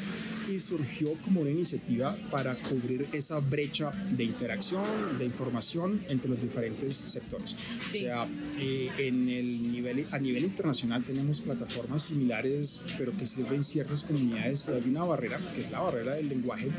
y 0.49 0.59
surgió 0.59 1.13
como 1.23 1.41
una 1.41 1.51
iniciativa 1.51 2.15
para 2.31 2.55
cubrir 2.55 3.07
esa 3.13 3.39
brecha 3.39 3.91
de 4.11 4.23
interacción, 4.23 4.83
de 5.17 5.25
información 5.25 6.03
entre 6.09 6.29
los 6.29 6.41
diferentes 6.41 6.95
sectores. 6.95 7.55
Sí. 7.87 7.97
O 7.97 7.99
sea, 8.01 8.27
eh, 8.57 8.89
en 8.97 9.29
el 9.29 9.71
nivel, 9.71 10.05
a 10.11 10.19
nivel 10.19 10.43
internacional 10.45 11.03
tenemos 11.03 11.41
plataformas 11.41 12.03
similares, 12.03 12.81
pero 12.97 13.11
que 13.11 13.25
sirven 13.25 13.63
ciertas 13.63 14.03
comunidades. 14.03 14.69
Hay 14.69 14.83
una 14.87 15.03
barrera, 15.03 15.37
que 15.53 15.61
es 15.61 15.71
la 15.71 15.79
barrera 15.81 16.15
del 16.15 16.29
lenguaje 16.29 16.69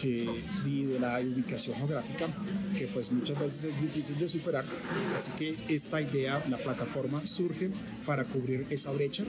que, 0.00 0.28
y 0.66 0.84
de 0.84 1.00
la 1.00 1.20
ubicación 1.20 1.76
geográfica, 1.76 2.09
que 2.76 2.86
pues 2.88 3.12
muchas 3.12 3.38
veces 3.38 3.64
es 3.64 3.82
difícil 3.82 4.18
de 4.18 4.28
superar. 4.28 4.64
Así 5.14 5.32
que 5.32 5.56
esta 5.68 6.00
idea, 6.00 6.42
la 6.48 6.56
plataforma, 6.56 7.26
surge 7.26 7.70
para 8.10 8.24
cubrir 8.24 8.66
esa 8.70 8.90
brecha 8.90 9.22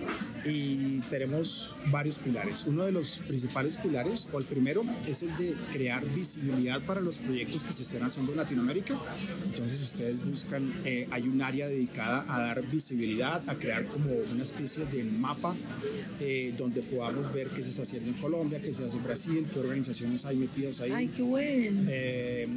y 0.44 1.02
tenemos 1.02 1.76
varios 1.92 2.18
pilares. 2.18 2.66
Uno 2.66 2.84
de 2.84 2.92
los 2.92 3.20
principales 3.20 3.78
pilares, 3.78 4.28
o 4.34 4.40
el 4.40 4.44
primero, 4.46 4.84
es 5.08 5.22
el 5.22 5.38
de 5.38 5.54
crear 5.72 6.04
visibilidad 6.16 6.82
para 6.82 7.00
los 7.00 7.20
proyectos 7.20 7.62
que 7.62 7.74
se 7.74 7.84
estén 7.84 8.02
haciendo 8.02 8.32
en 8.32 8.40
Latinoamérica. 8.40 8.96
Entonces 9.46 9.80
ustedes 9.84 10.26
buscan, 10.26 10.74
eh, 10.84 11.08
hay 11.12 11.28
un 11.28 11.44
área 11.44 11.68
dedicada 11.68 12.26
a 12.28 12.40
dar 12.40 12.64
visibilidad, 12.64 13.48
a 13.48 13.54
crear 13.54 13.86
como 13.86 14.16
una 14.16 14.42
especie 14.42 14.84
de 14.88 15.04
mapa 15.04 15.56
eh, 16.20 16.52
donde 16.58 16.82
podamos 16.82 17.32
ver 17.32 17.52
qué 17.52 17.62
se 17.62 17.70
está 17.70 17.84
haciendo 17.84 18.10
en 18.10 18.16
Colombia, 18.16 18.60
qué 18.60 18.74
se 18.74 18.84
hace 18.84 18.98
en 18.98 19.04
Brasil, 19.04 19.48
qué 19.54 19.60
organizaciones 19.60 20.26
hay 20.26 20.38
metidas 20.38 20.82
ahí. 20.82 20.92
Ay, 20.92 21.08
qué 21.10 21.22
bueno. 21.22 21.84
Eh, 21.88 22.48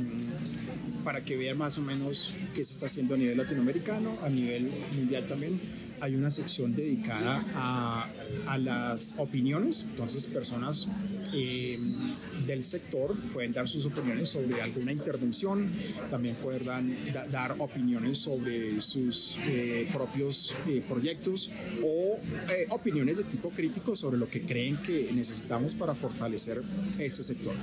para 1.04 1.22
que 1.22 1.36
vean 1.36 1.58
más 1.58 1.76
o 1.76 1.82
menos 1.82 2.34
qué 2.54 2.64
se 2.64 2.72
está 2.72 2.86
haciendo 2.86 3.14
a 3.14 3.18
nivel 3.18 3.36
latinoamericano, 3.36 4.10
a 4.22 4.30
nivel 4.30 4.70
mundial 4.96 5.26
también. 5.26 5.60
Hay 6.04 6.16
una 6.16 6.30
sección 6.30 6.74
dedicada 6.74 7.42
a, 7.54 8.06
a 8.46 8.58
las 8.58 9.14
opiniones, 9.16 9.86
entonces 9.88 10.26
personas 10.26 10.86
eh, 11.32 11.78
del 12.46 12.62
sector 12.62 13.16
pueden 13.32 13.54
dar 13.54 13.66
sus 13.70 13.86
opiniones 13.86 14.28
sobre 14.28 14.60
alguna 14.60 14.92
intervención, 14.92 15.70
también 16.10 16.34
pueden 16.34 16.66
dan- 16.66 16.94
da- 17.14 17.26
dar 17.26 17.56
opiniones 17.58 18.18
sobre 18.18 18.82
sus 18.82 19.38
eh, 19.46 19.88
propios 19.94 20.54
eh, 20.68 20.82
proyectos 20.86 21.50
o 21.82 22.18
eh, 22.50 22.66
opiniones 22.68 23.16
de 23.16 23.24
tipo 23.24 23.48
crítico 23.48 23.96
sobre 23.96 24.18
lo 24.18 24.28
que 24.28 24.42
creen 24.42 24.76
que 24.76 25.10
necesitamos 25.10 25.74
para 25.74 25.94
fortalecer 25.94 26.62
este 26.98 27.22
sector. 27.22 27.54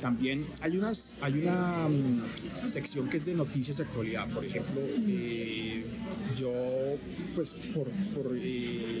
También 0.00 0.46
hay, 0.62 0.78
unas, 0.78 1.18
hay 1.20 1.34
una 1.34 1.86
mm, 1.88 2.64
sección 2.64 3.10
que 3.10 3.18
es 3.18 3.26
de 3.26 3.34
noticias 3.34 3.76
de 3.76 3.82
actualidad, 3.84 4.26
por 4.30 4.42
ejemplo, 4.42 4.80
eh, 5.06 5.43
pues 7.34 7.54
por, 7.74 7.88
por, 8.14 8.36
eh, 8.36 8.93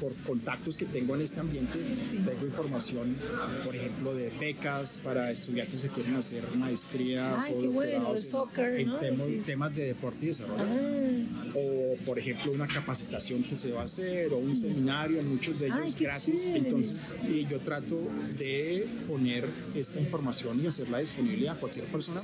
por 0.00 0.14
contactos 0.26 0.76
que 0.76 0.86
tengo 0.86 1.14
en 1.14 1.20
este 1.22 1.40
ambiente, 1.40 1.78
tengo 2.08 2.46
información, 2.46 3.16
por 3.64 3.76
ejemplo, 3.76 4.14
de 4.14 4.30
becas 4.40 4.96
para 4.98 5.30
estudiantes 5.30 5.82
que 5.82 5.88
quieren 5.90 6.14
hacer 6.16 6.42
maestrías 6.56 7.44
Ay, 7.46 7.54
o 7.54 7.58
qué 7.60 7.68
bueno, 7.68 8.16
soccer, 8.16 8.80
en, 8.80 8.88
¿no? 8.88 8.96
temas, 8.96 9.26
Sí. 9.26 9.42
temas 9.44 9.74
de 9.74 9.84
deporte 9.86 10.18
y 10.24 10.28
desarrollo 10.28 10.64
Ah, 10.66 11.44
o 11.54 11.96
por 12.06 12.18
ejemplo 12.18 12.52
una 12.52 12.66
capacitación 12.66 13.42
que 13.42 13.56
se 13.56 13.72
va 13.72 13.80
a 13.80 13.84
hacer 13.84 14.32
o 14.32 14.38
un 14.38 14.56
seminario, 14.56 15.22
muchos 15.22 15.58
de 15.58 15.66
ellos 15.66 15.78
Ay, 15.82 15.94
gratis. 15.98 16.40
chévere. 16.42 16.58
Entonces 16.58 17.10
eh, 17.28 17.46
yo 17.50 17.58
trato 17.60 17.98
de 18.38 18.86
poner 19.06 19.46
esta 19.74 20.00
información 20.00 20.62
y 20.62 20.66
hacerla 20.66 20.98
disponible 20.98 21.48
a 21.48 21.54
cualquier 21.56 21.86
persona 21.86 22.22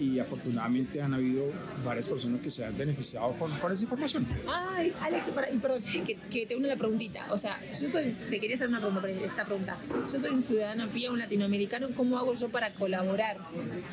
y 0.00 0.18
afortunadamente 0.18 1.00
han 1.00 1.14
habido 1.14 1.44
varias 1.84 2.08
personas 2.08 2.40
que 2.40 2.50
se 2.50 2.64
han 2.64 2.76
beneficiado 2.76 3.32
con, 3.38 3.50
con 3.58 3.72
esa 3.72 3.82
información. 3.84 4.26
Ay, 4.48 4.92
Alex, 5.00 5.26
para- 5.34 5.50
y 5.52 5.58
perdón, 5.58 5.82
que, 6.04 6.16
que 6.16 6.46
te 6.46 6.56
une 6.56 6.68
la 6.68 6.76
preguntita. 6.96 7.26
O 7.32 7.38
sea, 7.38 7.60
yo 7.70 7.88
soy, 7.88 8.12
te 8.30 8.38
quería 8.40 8.54
hacer 8.54 8.68
una 8.68 8.78
pregunta, 8.80 9.08
esta 9.24 9.44
pregunta. 9.44 9.76
Yo 10.10 10.18
soy 10.18 10.30
un 10.30 10.42
ciudadano 10.42 10.84
a 10.84 10.86
pie, 10.88 11.10
un 11.10 11.18
latinoamericano, 11.18 11.88
¿cómo 11.96 12.18
hago 12.18 12.34
yo 12.34 12.48
para 12.50 12.72
colaborar? 12.72 13.38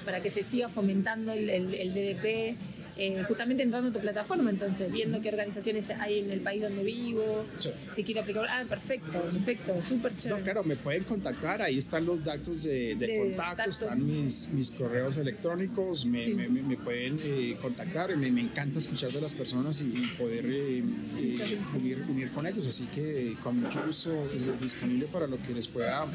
Para 0.06 0.22
que 0.22 0.30
se 0.30 0.44
siga 0.44 0.70
fomentando 0.70 1.32
el, 1.34 1.50
el- 1.50 1.74
el 1.74 1.94
DDP, 1.94 2.58
eh, 2.98 3.24
justamente 3.28 3.64
entrando 3.64 3.90
a 3.90 3.94
tu 3.94 4.00
plataforma, 4.00 4.50
entonces, 4.50 4.92
viendo 4.92 5.22
qué 5.22 5.30
organizaciones 5.30 5.90
hay 5.92 6.20
en 6.20 6.32
el 6.32 6.42
país 6.42 6.62
donde 6.62 6.84
vivo, 6.84 7.46
Sí. 7.58 7.70
si 7.92 8.04
quiero 8.04 8.22
aplicar. 8.22 8.46
Ah, 8.50 8.64
perfecto, 8.68 9.22
perfecto, 9.22 9.82
súper 9.82 10.12
No, 10.14 10.18
chévere. 10.18 10.44
claro, 10.44 10.64
me 10.64 10.76
pueden 10.76 11.04
contactar, 11.04 11.62
ahí 11.62 11.78
están 11.78 12.06
los 12.06 12.24
datos 12.24 12.64
de, 12.64 12.96
de 12.96 13.08
De 13.08 13.18
contacto, 13.20 13.64
contacto. 13.64 13.70
están 13.72 14.06
mis, 14.06 14.50
mis 14.50 14.72
correos 14.72 15.18
electrónicos, 15.18 16.06
me, 16.06 16.20
Sí. 16.24 16.34
me- 16.36 16.48
me- 16.50 16.62
me 16.62 16.78
pueden 16.78 17.18
eh, 17.24 17.58
contactar, 17.62 18.16
me, 18.18 18.32
me 18.32 18.42
encanta 18.42 18.80
escuchar 18.80 19.12
de 19.12 19.22
las 19.22 19.34
personas 19.34 19.82
y, 19.82 19.86
y 19.86 20.08
poder 20.18 20.46
eh, 20.46 20.84
eh, 21.20 21.60
unir, 21.76 22.04
unir 22.10 22.32
con 22.32 22.46
ellos, 22.46 22.68
así 22.68 22.86
que 22.94 23.36
con 23.44 23.60
mucho 23.60 23.82
gusto 23.86 24.12
eh, 24.34 24.54
disponible 24.62 25.06
para 25.08 25.28
lo 25.28 25.38
que 25.42 25.54
les 25.54 25.68
pueda 25.68 26.08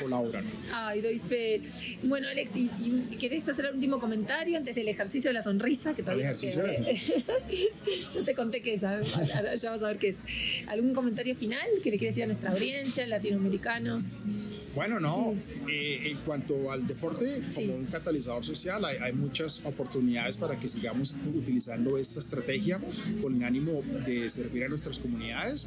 colaborar. 0.00 0.44
Ay, 0.72 1.00
doy 1.00 1.18
fe. 1.18 1.60
Bueno, 2.02 2.28
Alex, 2.28 2.56
¿y, 2.56 2.70
y 3.10 3.16
querés 3.16 3.48
hacer 3.48 3.66
el 3.66 3.74
último 3.74 3.98
comentario 3.98 4.56
antes 4.58 4.74
del 4.74 4.88
ejercicio 4.88 5.30
de 5.30 5.34
la 5.34 5.42
sonrisa? 5.42 5.94
Que 5.94 6.02
todavía 6.02 6.19
ejercicio 6.20 6.62
de 6.62 6.70
no 8.14 8.24
te 8.24 8.34
conté 8.34 8.62
qué 8.62 8.74
es, 8.74 8.84
ahora 8.84 9.54
ya 9.54 9.70
vas 9.70 9.82
a 9.82 9.88
ver 9.88 9.98
qué 9.98 10.08
es. 10.08 10.22
¿Algún 10.66 10.94
comentario 10.94 11.34
final 11.34 11.66
que 11.82 11.90
le 11.90 11.98
quieres 11.98 12.14
decir 12.14 12.24
a 12.24 12.26
nuestra 12.26 12.50
audiencia, 12.50 13.06
latinoamericanos? 13.06 14.16
Bueno, 14.74 15.00
no, 15.00 15.34
eh, 15.68 16.00
en 16.04 16.16
cuanto 16.18 16.70
al 16.70 16.86
deporte, 16.86 17.42
Sí. 17.48 17.66
como 17.66 17.78
un 17.78 17.86
catalizador 17.86 18.44
social, 18.44 18.84
hay, 18.84 18.98
hay 18.98 19.12
muchas 19.12 19.64
oportunidades 19.64 20.36
para 20.36 20.58
que 20.58 20.68
sigamos 20.68 21.16
utilizando 21.34 21.98
esta 21.98 22.20
estrategia 22.20 22.80
con 23.20 23.34
el 23.34 23.42
ánimo 23.42 23.82
de 24.06 24.30
servir 24.30 24.64
a 24.64 24.68
nuestras 24.68 25.00
comunidades. 25.00 25.66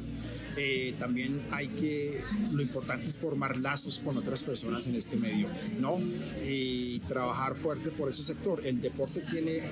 Eh, 0.56 0.94
también 0.98 1.42
hay 1.50 1.68
que, 1.68 2.18
lo 2.52 2.62
importante 2.62 3.08
es 3.08 3.16
formar 3.16 3.58
lazos 3.58 3.98
con 3.98 4.16
otras 4.16 4.42
personas 4.42 4.86
en 4.86 4.94
este 4.94 5.16
medio, 5.16 5.48
¿no? 5.80 6.00
Y 6.48 7.00
trabajar 7.00 7.56
fuerte 7.56 7.90
por 7.90 8.08
ese 8.08 8.22
sector. 8.22 8.64
El 8.64 8.80
deporte 8.80 9.20
tiene 9.20 9.62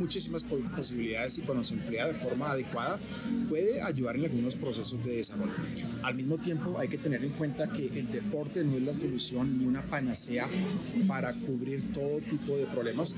muchísimas 0.00 0.42
po- 0.42 0.58
posibilidades 0.74 1.38
y 1.38 1.42
cuando 1.42 1.62
se 1.62 1.74
emplea 1.74 2.06
de 2.08 2.14
forma 2.14 2.50
adecuada 2.50 2.98
puede 3.48 3.80
ayudar 3.82 4.16
en 4.16 4.24
algunos 4.24 4.56
procesos 4.56 5.04
de 5.04 5.16
desarrollo. 5.16 5.52
Al 6.02 6.14
mismo 6.14 6.38
tiempo 6.38 6.78
hay 6.78 6.88
que 6.88 6.98
tener 6.98 7.22
en 7.24 7.30
cuenta 7.30 7.70
que 7.70 7.86
el 7.86 8.10
deporte 8.10 8.64
no 8.64 8.76
es 8.76 8.82
la 8.82 8.94
solución 8.94 9.58
ni 9.58 9.66
una 9.66 9.82
panacea 9.82 10.48
para 11.06 11.32
cubrir 11.34 11.92
todo 11.92 12.18
tipo 12.20 12.56
de 12.56 12.66
problemas. 12.66 13.14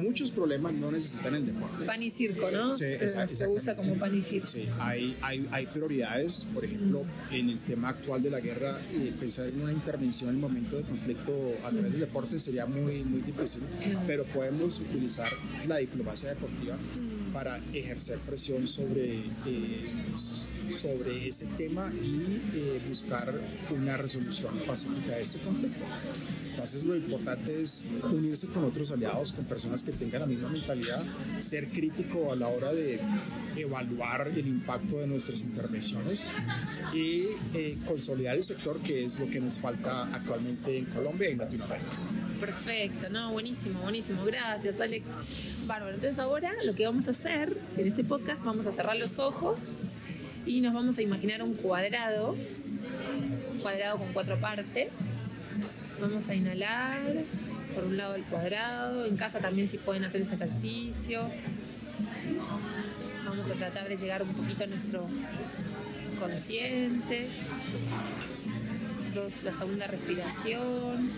Muchos 0.00 0.30
problemas 0.30 0.72
no 0.72 0.90
necesitan 0.90 1.34
el 1.34 1.46
deporte. 1.46 1.84
Pan 1.84 2.02
y 2.02 2.10
circo, 2.10 2.50
¿no? 2.50 2.74
Sí, 2.74 2.84
Eh, 2.86 3.08
Se 3.08 3.46
usa 3.46 3.76
como 3.76 3.94
pan 3.98 4.16
y 4.16 4.22
circo. 4.22 4.46
Sí, 4.46 4.64
hay, 4.80 5.16
hay, 5.20 5.46
hay 5.52 5.66
prioridades, 5.66 6.46
por 6.54 6.64
ejemplo, 6.64 7.04
en 7.30 7.50
el 7.50 7.58
tema 7.60 7.90
actual 7.90 8.22
de 8.22 8.30
la 8.30 8.40
guerra, 8.40 8.80
eh, 8.92 9.12
pensar 9.20 9.48
en 9.48 9.60
una 9.60 9.72
intervención 9.72 10.30
en 10.30 10.36
el 10.36 10.40
momento 10.40 10.76
de 10.76 10.82
conflicto 10.82 11.32
a 11.64 11.70
través 11.70 11.90
del 11.92 12.00
deporte 12.00 12.38
sería 12.38 12.66
muy, 12.66 13.04
muy 13.04 13.20
difícil, 13.20 13.62
pero 14.06 14.24
podemos 14.24 14.80
utilizar 14.80 15.30
la 15.66 15.76
diplomacia 15.78 16.21
deportiva 16.28 16.76
para 17.32 17.58
ejercer 17.72 18.18
presión 18.18 18.66
sobre, 18.66 19.24
eh, 19.46 20.04
sobre 20.70 21.28
ese 21.28 21.46
tema 21.58 21.92
y 21.92 22.40
eh, 22.54 22.80
buscar 22.86 23.34
una 23.70 23.96
resolución 23.96 24.58
pacífica 24.66 25.12
de 25.12 25.22
este 25.22 25.40
conflicto. 25.40 25.84
Entonces 26.50 26.84
lo 26.84 26.94
importante 26.94 27.62
es 27.62 27.84
unirse 28.04 28.46
con 28.48 28.64
otros 28.64 28.92
aliados, 28.92 29.32
con 29.32 29.44
personas 29.46 29.82
que 29.82 29.92
tengan 29.92 30.20
la 30.20 30.26
misma 30.26 30.50
mentalidad, 30.50 31.02
ser 31.38 31.68
crítico 31.68 32.30
a 32.32 32.36
la 32.36 32.48
hora 32.48 32.72
de 32.72 33.00
evaluar 33.56 34.28
el 34.28 34.46
impacto 34.46 34.98
de 34.98 35.06
nuestras 35.06 35.42
intervenciones 35.44 36.22
y 36.92 37.24
eh, 37.54 37.78
consolidar 37.86 38.36
el 38.36 38.42
sector, 38.42 38.80
que 38.80 39.04
es 39.04 39.18
lo 39.18 39.30
que 39.30 39.40
nos 39.40 39.58
falta 39.58 40.14
actualmente 40.14 40.76
en 40.76 40.84
Colombia 40.86 41.30
y 41.30 41.32
en 41.32 41.38
Latinoamérica. 41.38 41.90
Perfecto, 42.42 43.08
no, 43.08 43.30
buenísimo, 43.30 43.82
buenísimo. 43.82 44.24
Gracias, 44.24 44.80
Alex. 44.80 45.62
Bárbaro. 45.64 45.94
Entonces 45.94 46.18
ahora 46.18 46.50
lo 46.66 46.74
que 46.74 46.84
vamos 46.84 47.06
a 47.06 47.12
hacer 47.12 47.56
en 47.76 47.86
este 47.86 48.02
podcast, 48.02 48.44
vamos 48.44 48.66
a 48.66 48.72
cerrar 48.72 48.96
los 48.96 49.20
ojos 49.20 49.72
y 50.44 50.60
nos 50.60 50.74
vamos 50.74 50.98
a 50.98 51.02
imaginar 51.02 51.40
un 51.44 51.54
cuadrado, 51.54 52.32
un 52.32 53.58
cuadrado 53.60 53.98
con 53.98 54.12
cuatro 54.12 54.40
partes. 54.40 54.88
Vamos 56.00 56.28
a 56.30 56.34
inhalar 56.34 56.98
por 57.76 57.84
un 57.84 57.96
lado 57.96 58.16
el 58.16 58.24
cuadrado. 58.24 59.06
En 59.06 59.16
casa 59.16 59.38
también 59.38 59.68
si 59.68 59.78
pueden 59.78 60.02
hacer 60.02 60.22
ese 60.22 60.34
ejercicio. 60.34 61.30
Vamos 63.24 63.48
a 63.50 63.54
tratar 63.54 63.88
de 63.88 63.94
llegar 63.94 64.20
un 64.24 64.34
poquito 64.34 64.64
a 64.64 64.66
nuestro 64.66 65.06
subconsciente. 66.02 67.28
La 69.44 69.52
segunda 69.52 69.86
respiración 69.86 71.12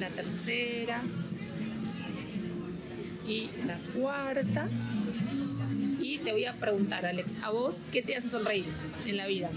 la 0.00 0.08
tercera 0.08 1.02
y 3.26 3.50
la 3.66 3.78
cuarta. 3.94 4.68
Y 6.00 6.18
te 6.18 6.32
voy 6.32 6.44
a 6.44 6.54
preguntar, 6.54 7.06
Alex, 7.06 7.42
¿a 7.42 7.50
vos 7.50 7.86
qué 7.90 8.02
te 8.02 8.16
hace 8.16 8.28
sonreír 8.28 8.66
en 9.06 9.16
la 9.16 9.26
vida? 9.26 9.50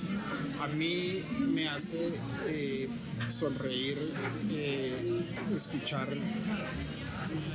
A 0.61 0.67
mí 0.67 1.23
me 1.39 1.67
hace 1.67 2.13
eh, 2.47 2.87
sonreír, 3.29 4.13
eh, 4.51 5.23
escuchar 5.53 6.07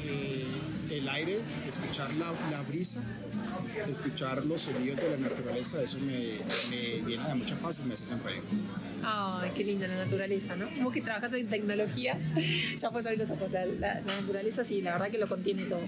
eh, 0.05 0.45
el 0.91 1.09
aire, 1.09 1.41
escuchar 1.67 2.13
la, 2.15 2.33
la 2.51 2.63
brisa, 2.63 3.03
escuchar 3.89 4.45
los 4.45 4.63
sonidos 4.63 5.01
de 5.01 5.11
la 5.11 5.17
naturaleza, 5.29 5.83
eso 5.83 5.99
me, 6.01 6.41
me 6.71 7.09
llena 7.09 7.29
de 7.29 7.35
mucha 7.37 7.57
paz 7.57 7.81
y 7.81 7.87
me 7.87 7.95
hace 7.95 8.07
sonreír. 8.07 8.43
Ay, 9.03 9.51
qué 9.57 9.65
linda 9.65 9.87
la 9.89 9.97
naturaleza, 10.05 10.57
¿no? 10.57 10.69
Vos 10.83 10.93
que 10.93 11.01
trabajas 11.01 11.33
en 11.35 11.47
tecnología, 11.49 12.19
ya 12.77 12.91
puedes 12.91 13.07
abrir 13.07 13.19
los 13.19 13.31
ojos. 13.31 13.51
La, 13.51 13.65
la- 13.67 14.01
naturaleza 14.01 14.65
sí, 14.65 14.83
la 14.83 14.93
verdad 14.93 15.11
que 15.11 15.19
lo 15.19 15.29
contiene 15.29 15.65
todo. 15.65 15.81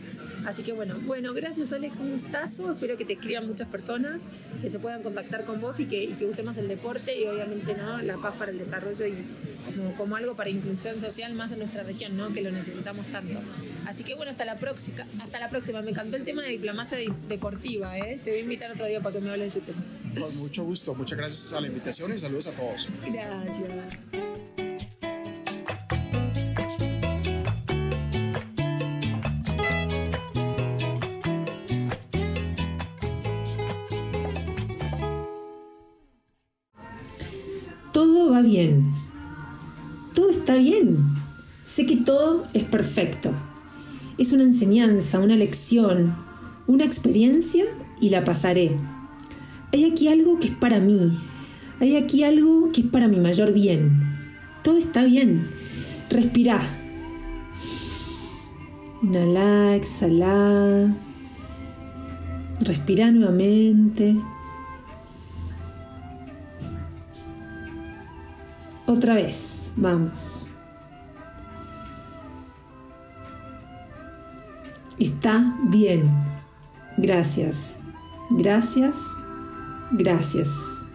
Así 0.47 0.63
que 0.63 0.73
bueno, 0.73 0.97
bueno, 1.03 1.33
gracias 1.35 1.73
Alex, 1.73 1.99
un 2.01 2.13
gustazo. 2.13 2.73
Espero 2.73 2.97
que 2.97 3.05
te 3.05 3.13
escriban 3.15 3.47
muchas 3.47 3.69
personas, 3.69 4.21
que 4.61 4.71
se 4.71 4.79
puedan 4.79 5.03
contactar 5.03 5.45
con 5.45 5.61
vos 5.61 5.79
y 5.81 5.87
que, 5.87 6.05
y 6.05 6.09
que 6.15 6.25
usemos 6.27 6.57
el 6.59 6.69
deporte 6.69 7.19
y 7.21 7.27
obviamente 7.27 7.75
¿no? 7.75 8.01
la 8.03 8.17
paz 8.17 8.35
para 8.37 8.51
el 8.51 8.59
desarrollo 8.59 9.07
y 9.07 9.15
como, 9.97 10.17
algo 10.17 10.35
para 10.35 10.51
inclusión 10.51 11.01
social 11.01 11.35
más 11.35 11.53
en 11.53 11.59
nuestra 11.61 11.83
región, 11.85 12.17
¿no? 12.17 12.33
Que 12.33 12.43
lo 12.43 12.51
necesitamos 12.51 13.07
tanto. 13.07 13.39
Así 13.87 14.05
que 14.05 14.15
bueno, 14.15 14.31
hasta 14.33 14.45
la 14.45 14.57
próxima. 14.57 15.07
Hasta 15.23 15.39
la 15.39 15.49
próxima. 15.49 15.81
Me 15.83 15.91
encantó 15.91 16.17
el 16.17 16.25
tema 16.25 16.43
de 16.43 16.49
diplomacia 16.51 16.99
de- 16.99 17.13
deportiva, 17.29 17.97
¿eh? 17.99 18.21
Te 18.25 18.31
voy 18.31 18.41
a 18.41 18.43
invitar 18.43 18.71
otro 18.73 18.87
día 18.87 19.01
para 19.01 19.15
que 19.15 19.21
me 19.21 19.31
hables 19.31 19.55
de 19.55 19.61
ese 19.61 19.67
tema. 19.73 19.83
Con 20.19 20.39
mucho 20.39 20.65
gusto, 20.65 20.95
muchas 20.95 21.19
gracias 21.19 21.53
a 21.53 21.61
la 21.61 21.69
invitación 21.69 22.13
y 22.13 22.19
saludos 22.19 22.47
a 22.49 22.53
todos. 22.53 22.89
Gracias. 23.03 23.69
Todo 37.93 38.33
va 38.33 38.43
bien. 38.43 38.93
Todo 40.15 40.31
está 40.31 40.55
bien. 40.57 40.99
Sé 41.65 41.87
que 41.87 41.97
todo 41.97 42.47
es 42.53 42.65
perfecto. 42.65 43.33
Es 44.19 44.33
una 44.33 44.43
enseñanza, 44.43 45.19
una 45.21 45.37
lección, 45.37 46.15
una 46.67 46.85
experiencia 46.85 47.65
y 48.01 48.11
la 48.11 48.25
pasaré. 48.25 48.77
Hay 49.73 49.91
aquí 49.91 50.09
algo 50.09 50.39
que 50.39 50.49
es 50.49 50.55
para 50.55 50.81
mí. 50.81 51.19
Hay 51.81 51.97
aquí 51.97 52.25
algo 52.25 52.71
que 52.73 52.83
es 52.83 52.87
para 52.87 53.09
mi 53.09 53.19
mayor 53.19 53.53
bien. 53.53 54.19
Todo 54.63 54.79
está 54.79 55.03
bien. 55.05 55.49
Respirá. 56.11 56.61
Inhalá, 59.03 59.75
exhalá. 59.75 60.95
Respirá 62.61 63.11
nuevamente. 63.11 64.17
Otra 68.87 69.15
vez, 69.15 69.73
vamos. 69.77 70.49
Está 74.99 75.57
bien. 75.65 76.05
Gracias. 76.99 77.81
Gracias. 78.31 78.99
Gracias. 79.93 80.87